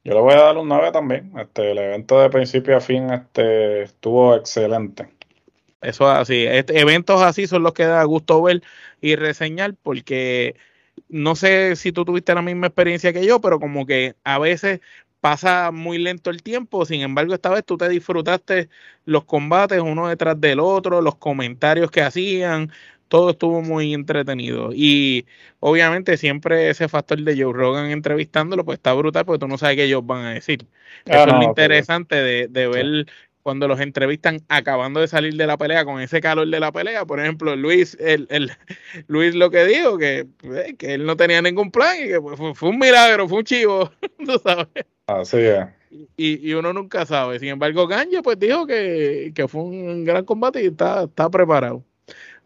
Yo 0.05 0.15
le 0.15 0.21
voy 0.21 0.35
a 0.35 0.43
dar 0.43 0.59
un 0.59 0.69
9 0.69 0.93
también. 0.93 1.33
Este, 1.39 1.71
el 1.73 1.79
evento 1.79 2.21
de 2.21 2.29
principio 2.29 2.77
a 2.77 2.81
fin 2.81 3.11
este, 3.11 3.83
estuvo 3.83 4.37
excelente. 4.37 5.09
Eso 5.81 6.11
es 6.13 6.19
así. 6.19 6.45
Este, 6.47 6.79
eventos 6.79 7.23
así 7.23 7.47
son 7.47 7.63
los 7.63 7.73
que 7.73 7.87
da 7.87 8.05
gusto 8.05 8.43
ver 8.43 8.63
y 9.01 9.17
reseñar 9.17 9.75
porque 9.83 10.55
no 11.09 11.35
sé 11.35 11.77
si 11.77 11.93
tú 11.93 12.05
tuviste 12.05 12.35
la 12.35 12.43
misma 12.43 12.69
experiencia 12.69 13.13
que 13.13 13.27
yo, 13.27 13.41
pero 13.41 13.59
como 13.59 13.87
que 13.87 14.15
a 14.25 14.39
veces 14.39 14.81
pasa 15.23 15.71
muy 15.71 15.99
lento 15.99 16.31
el 16.31 16.43
tiempo, 16.43 16.85
sin 16.85 17.03
embargo 17.03 17.33
esta 17.33 17.51
vez 17.51 17.65
tú 17.65 17.79
te 17.79 17.89
disfrutaste 17.89 18.69
los 19.05 19.25
combates 19.25 19.81
uno 19.81 20.09
detrás 20.09 20.41
del 20.41 20.59
otro, 20.59 21.01
los 21.01 21.15
comentarios 21.17 21.93
que 21.93 22.03
hacían, 22.03 22.73
todo 23.07 23.31
estuvo 23.31 23.63
muy 23.63 23.95
entretenido. 23.95 24.71
Y 24.75 25.27
obviamente 25.61 26.17
siempre 26.17 26.71
ese 26.71 26.89
factor 26.89 27.21
de 27.23 27.41
Joe 27.41 27.53
Rogan 27.53 27.93
entrevistándolo 27.93 28.65
pues 28.65 28.79
está 28.79 28.95
brutal 28.95 29.25
porque 29.25 29.39
tú 29.39 29.47
no 29.49 29.59
sabes 29.59 29.77
qué 29.77 29.85
ellos 29.85 30.05
van 30.05 30.25
a 30.25 30.31
decir. 30.35 30.67
Ah, 31.07 31.19
Eso 31.19 31.29
es 31.29 31.35
lo 31.35 31.43
interesante 31.45 32.17
de, 32.17 32.69
ver 32.69 33.07
cuando 33.43 33.69
los 33.69 33.81
entrevistan 33.81 34.41
acabando 34.49 35.01
de 35.01 35.09
salir 35.09 35.35
de 35.35 35.47
la 35.47 35.59
pelea 35.59 35.85
con 35.85 36.01
ese 36.01 36.21
calor 36.21 36.49
de 36.49 36.61
la 36.61 36.73
pelea. 36.73 37.05
Por 37.05 37.21
ejemplo, 37.21 37.57
Luis, 37.57 37.97
el, 38.01 38.27
el 38.31 38.53
Luis 39.09 39.35
lo 39.35 39.51
que 39.51 39.65
dijo, 39.65 39.99
que, 39.99 40.27
eh, 40.45 40.77
que 40.79 40.95
él 40.95 41.05
no 41.05 41.17
tenía 41.17 41.43
ningún 41.43 41.71
plan 41.71 41.97
y 42.03 42.09
que 42.09 42.21
fue, 42.21 42.55
fue 42.55 42.69
un 42.69 42.79
milagro, 42.79 43.29
fue 43.29 43.39
un 43.39 43.45
chivo, 43.45 43.91
tú 44.25 44.41
sabes. 44.43 44.69
Así 45.07 45.39
es. 45.39 45.67
Y, 46.17 46.49
y, 46.49 46.55
uno 46.55 46.73
nunca 46.73 47.05
sabe. 47.05 47.39
Sin 47.39 47.49
embargo, 47.49 47.87
Ganje 47.87 48.23
pues 48.23 48.39
dijo 48.39 48.67
que, 48.67 49.33
fue 49.49 49.63
un 49.63 50.05
gran 50.05 50.25
combate 50.25 50.63
y 50.63 50.69
está, 50.69 51.05
está 51.05 51.29
preparado. 51.29 51.85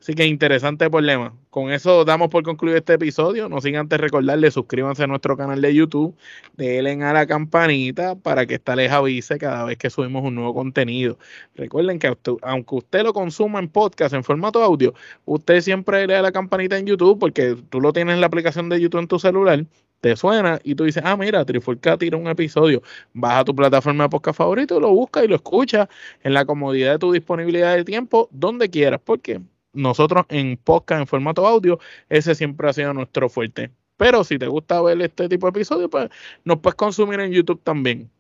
Así 0.01 0.15
que 0.15 0.27
interesante 0.27 0.89
problema. 0.91 1.35
Con 1.51 1.73
eso 1.73 2.05
damos 2.05 2.29
por 2.29 2.45
concluido 2.45 2.77
este 2.79 2.95
episodio. 2.95 3.49
No 3.49 3.61
sin 3.61 3.77
antes 3.77 3.99
recordarles, 3.99 4.55
suscríbanse 4.55 5.03
a 5.05 5.07
nuestro 5.07 5.37
canal 5.37 5.61
de 5.61 5.75
YouTube, 5.75 6.15
denle 6.57 7.03
a 7.05 7.13
la 7.13 7.27
campanita 7.27 8.15
para 8.15 8.47
que 8.47 8.55
esta 8.55 8.77
les 8.77 8.93
avise 8.93 9.39
cada 9.39 9.65
vez 9.65 9.79
que 9.79 9.91
subimos 9.91 10.23
un 10.25 10.35
nuevo 10.35 10.55
contenido. 10.55 11.19
Recuerden 11.55 11.99
que 11.99 12.15
aunque 12.43 12.75
usted 12.75 13.03
lo 13.03 13.13
consuma 13.13 13.59
en 13.59 13.69
podcast, 13.69 14.15
en 14.15 14.23
formato 14.23 14.63
audio, 14.63 14.95
usted 15.25 15.61
siempre 15.61 16.07
le 16.07 16.15
da 16.15 16.23
la 16.23 16.33
campanita 16.33 16.79
en 16.79 16.87
YouTube 16.87 17.19
porque 17.19 17.57
tú 17.71 17.81
lo 17.81 17.93
tienes 17.93 18.15
en 18.15 18.21
la 18.21 18.27
aplicación 18.27 18.69
de 18.69 18.81
YouTube 18.81 19.01
en 19.01 19.09
tu 19.09 19.19
celular 19.19 19.65
te 20.01 20.15
suena 20.15 20.61
y 20.63 20.75
tú 20.75 20.85
dices, 20.85 21.03
ah, 21.05 21.17
mira, 21.17 21.45
Trifulca 21.45 21.97
tira 21.97 22.17
un 22.17 22.29
episodio, 22.29 22.83
vas 23.13 23.41
a 23.41 23.45
tu 23.45 23.55
plataforma 23.55 24.05
de 24.05 24.11
podcast 24.11 24.39
favorito, 24.39 24.79
lo 24.79 24.91
buscas 24.91 25.25
y 25.25 25.29
lo 25.29 25.37
escuchas 25.37 25.89
en 26.23 26.35
la 26.35 26.45
comodidad 26.45 26.93
de 26.93 26.99
tu 26.99 27.13
disponibilidad 27.13 27.75
de 27.75 27.85
tiempo, 27.85 28.29
donde 28.31 28.69
quieras, 28.71 29.01
porque 29.05 29.41
nosotros 29.77 30.27
en 30.29 30.57
podcast, 30.57 31.01
en 31.01 31.07
formato 31.07 31.47
audio, 31.47 31.79
ese 32.09 32.35
siempre 32.35 32.69
ha 32.69 32.73
sido 32.73 32.93
nuestro 32.95 33.29
fuerte. 33.29 33.71
Pero 33.97 34.25
si 34.25 34.39
te 34.39 34.47
gusta 34.47 34.81
ver 34.83 35.01
este 35.01 35.29
tipo 35.29 35.47
de 35.47 35.51
episodios, 35.51 35.91
pues 35.91 36.11
nos 36.45 36.59
puedes 36.61 36.77
consumir 36.77 37.21
en 37.21 37.33
YouTube 37.33 37.61
también. 37.63 38.11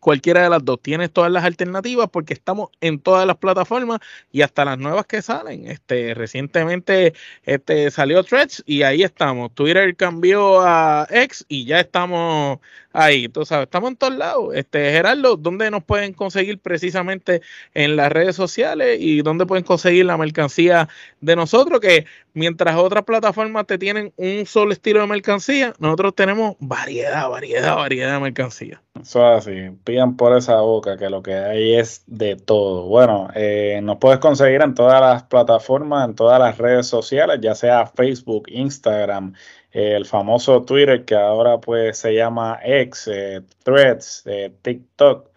Cualquiera 0.00 0.42
de 0.42 0.50
las 0.50 0.64
dos. 0.64 0.80
Tienes 0.80 1.12
todas 1.12 1.30
las 1.30 1.44
alternativas 1.44 2.08
porque 2.10 2.32
estamos 2.34 2.70
en 2.80 2.98
todas 2.98 3.26
las 3.26 3.36
plataformas 3.36 4.00
y 4.30 4.42
hasta 4.42 4.64
las 4.64 4.78
nuevas 4.78 5.06
que 5.06 5.22
salen. 5.22 5.66
Este, 5.66 6.14
recientemente 6.14 7.14
este, 7.44 7.90
salió 7.90 8.24
Threads 8.24 8.62
y 8.66 8.82
ahí 8.82 9.02
estamos. 9.02 9.54
Twitter 9.54 9.94
cambió 9.96 10.60
a 10.60 11.06
X 11.10 11.44
y 11.48 11.66
ya 11.66 11.80
estamos 11.80 12.58
ahí. 12.92 13.28
Tú 13.28 13.44
sabes, 13.44 13.64
estamos 13.64 13.90
en 13.90 13.96
todos 13.96 14.16
lados. 14.16 14.54
Este, 14.54 14.90
Gerardo, 14.92 15.36
¿dónde 15.36 15.70
nos 15.70 15.84
pueden 15.84 16.12
conseguir 16.12 16.58
precisamente 16.58 17.42
en 17.74 17.96
las 17.96 18.12
redes 18.12 18.36
sociales 18.36 18.98
y 19.00 19.22
dónde 19.22 19.46
pueden 19.46 19.64
conseguir 19.64 20.06
la 20.06 20.16
mercancía 20.16 20.88
de 21.20 21.36
nosotros? 21.36 21.80
Que 21.80 22.06
mientras 22.34 22.76
otras 22.76 23.04
plataformas 23.04 23.66
te 23.66 23.78
tienen 23.78 24.12
un 24.16 24.46
solo 24.46 24.72
estilo 24.72 25.00
de 25.00 25.06
mercancía, 25.06 25.74
nosotros 25.78 26.14
tenemos 26.14 26.56
variedad, 26.58 27.28
variedad, 27.28 27.76
variedad 27.76 28.14
de 28.14 28.20
mercancía. 28.20 28.82
Eso 29.00 29.32
es 29.32 29.38
así, 29.38 29.70
pidan 29.84 30.16
por 30.16 30.36
esa 30.36 30.60
boca 30.60 30.98
que 30.98 31.08
lo 31.08 31.22
que 31.22 31.34
hay 31.34 31.74
es 31.76 32.04
de 32.06 32.36
todo. 32.36 32.84
Bueno, 32.84 33.28
eh, 33.34 33.80
nos 33.82 33.96
puedes 33.96 34.18
conseguir 34.18 34.60
en 34.62 34.74
todas 34.74 35.00
las 35.00 35.22
plataformas, 35.24 36.08
en 36.08 36.14
todas 36.14 36.38
las 36.38 36.58
redes 36.58 36.86
sociales, 36.86 37.38
ya 37.40 37.54
sea 37.54 37.86
Facebook, 37.86 38.44
Instagram, 38.48 39.34
el 39.72 40.04
famoso 40.04 40.62
Twitter 40.62 41.04
que 41.04 41.14
ahora 41.14 41.58
pues 41.58 41.98
se 41.98 42.14
llama 42.14 42.60
X, 42.62 43.08
eh, 43.12 43.42
Threads, 43.64 44.22
eh, 44.26 44.52
TikTok. 44.62 45.32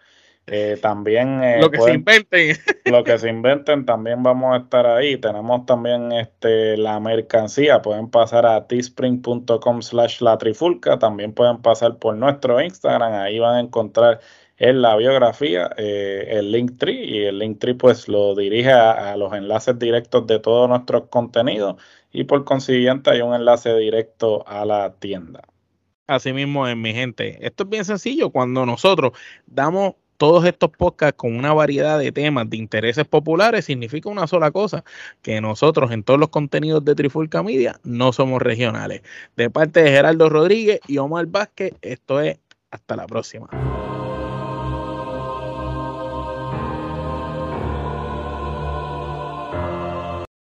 Eh, 0.48 0.78
también 0.80 1.40
lo 1.60 1.68
que 1.68 1.80
se 1.80 1.94
inventen. 1.94 2.56
lo 2.84 3.02
que 3.02 3.18
se 3.18 3.28
inventen 3.28 3.84
también 3.84 4.22
vamos 4.22 4.54
a 4.54 4.62
estar 4.62 4.86
ahí. 4.86 5.16
Tenemos 5.16 5.66
también 5.66 6.12
este 6.12 6.76
la 6.76 7.00
mercancía. 7.00 7.82
Pueden 7.82 8.10
pasar 8.10 8.46
a 8.46 8.64
teespring.com 8.68 9.82
slash 9.82 10.20
la 10.20 10.38
trifulca. 10.38 11.00
También 11.00 11.32
pueden 11.32 11.62
pasar 11.62 11.98
por 11.98 12.16
nuestro 12.16 12.60
Instagram. 12.60 13.14
Ahí 13.14 13.40
van 13.40 13.56
a 13.56 13.60
encontrar 13.60 14.20
en 14.58 14.82
la 14.82 14.96
biografía 14.96 15.68
el 15.76 16.52
link 16.52 16.78
tree 16.78 17.04
y 17.04 17.24
el 17.24 17.40
link 17.40 17.58
tree 17.58 17.74
pues 17.74 18.06
lo 18.08 18.34
dirige 18.36 18.70
a 18.70 19.16
los 19.16 19.34
enlaces 19.34 19.78
directos 19.78 20.26
de 20.28 20.38
todos 20.38 20.68
nuestros 20.68 21.08
contenidos 21.08 21.76
y 22.16 22.24
por 22.24 22.44
consiguiente 22.44 23.10
hay 23.10 23.20
un 23.20 23.34
enlace 23.34 23.76
directo 23.76 24.42
a 24.48 24.64
la 24.64 24.94
tienda. 24.94 25.42
Así 26.06 26.32
mismo 26.32 26.66
es, 26.66 26.74
mi 26.74 26.94
gente. 26.94 27.36
Esto 27.44 27.64
es 27.64 27.68
bien 27.68 27.84
sencillo. 27.84 28.30
Cuando 28.30 28.64
nosotros 28.64 29.12
damos 29.46 29.96
todos 30.16 30.46
estos 30.46 30.70
podcasts 30.70 31.18
con 31.18 31.36
una 31.36 31.52
variedad 31.52 31.98
de 31.98 32.12
temas 32.12 32.48
de 32.48 32.56
intereses 32.56 33.04
populares, 33.04 33.66
significa 33.66 34.08
una 34.08 34.26
sola 34.26 34.50
cosa, 34.50 34.82
que 35.20 35.42
nosotros 35.42 35.90
en 35.90 36.04
todos 36.04 36.18
los 36.18 36.30
contenidos 36.30 36.82
de 36.86 36.94
Trifulca 36.94 37.42
Media 37.42 37.78
no 37.84 38.14
somos 38.14 38.40
regionales. 38.40 39.02
De 39.36 39.50
parte 39.50 39.82
de 39.82 39.90
Gerardo 39.90 40.30
Rodríguez 40.30 40.80
y 40.88 40.96
Omar 40.96 41.26
Vázquez, 41.26 41.74
esto 41.82 42.22
es 42.22 42.38
hasta 42.70 42.96
la 42.96 43.06
próxima. 43.06 43.50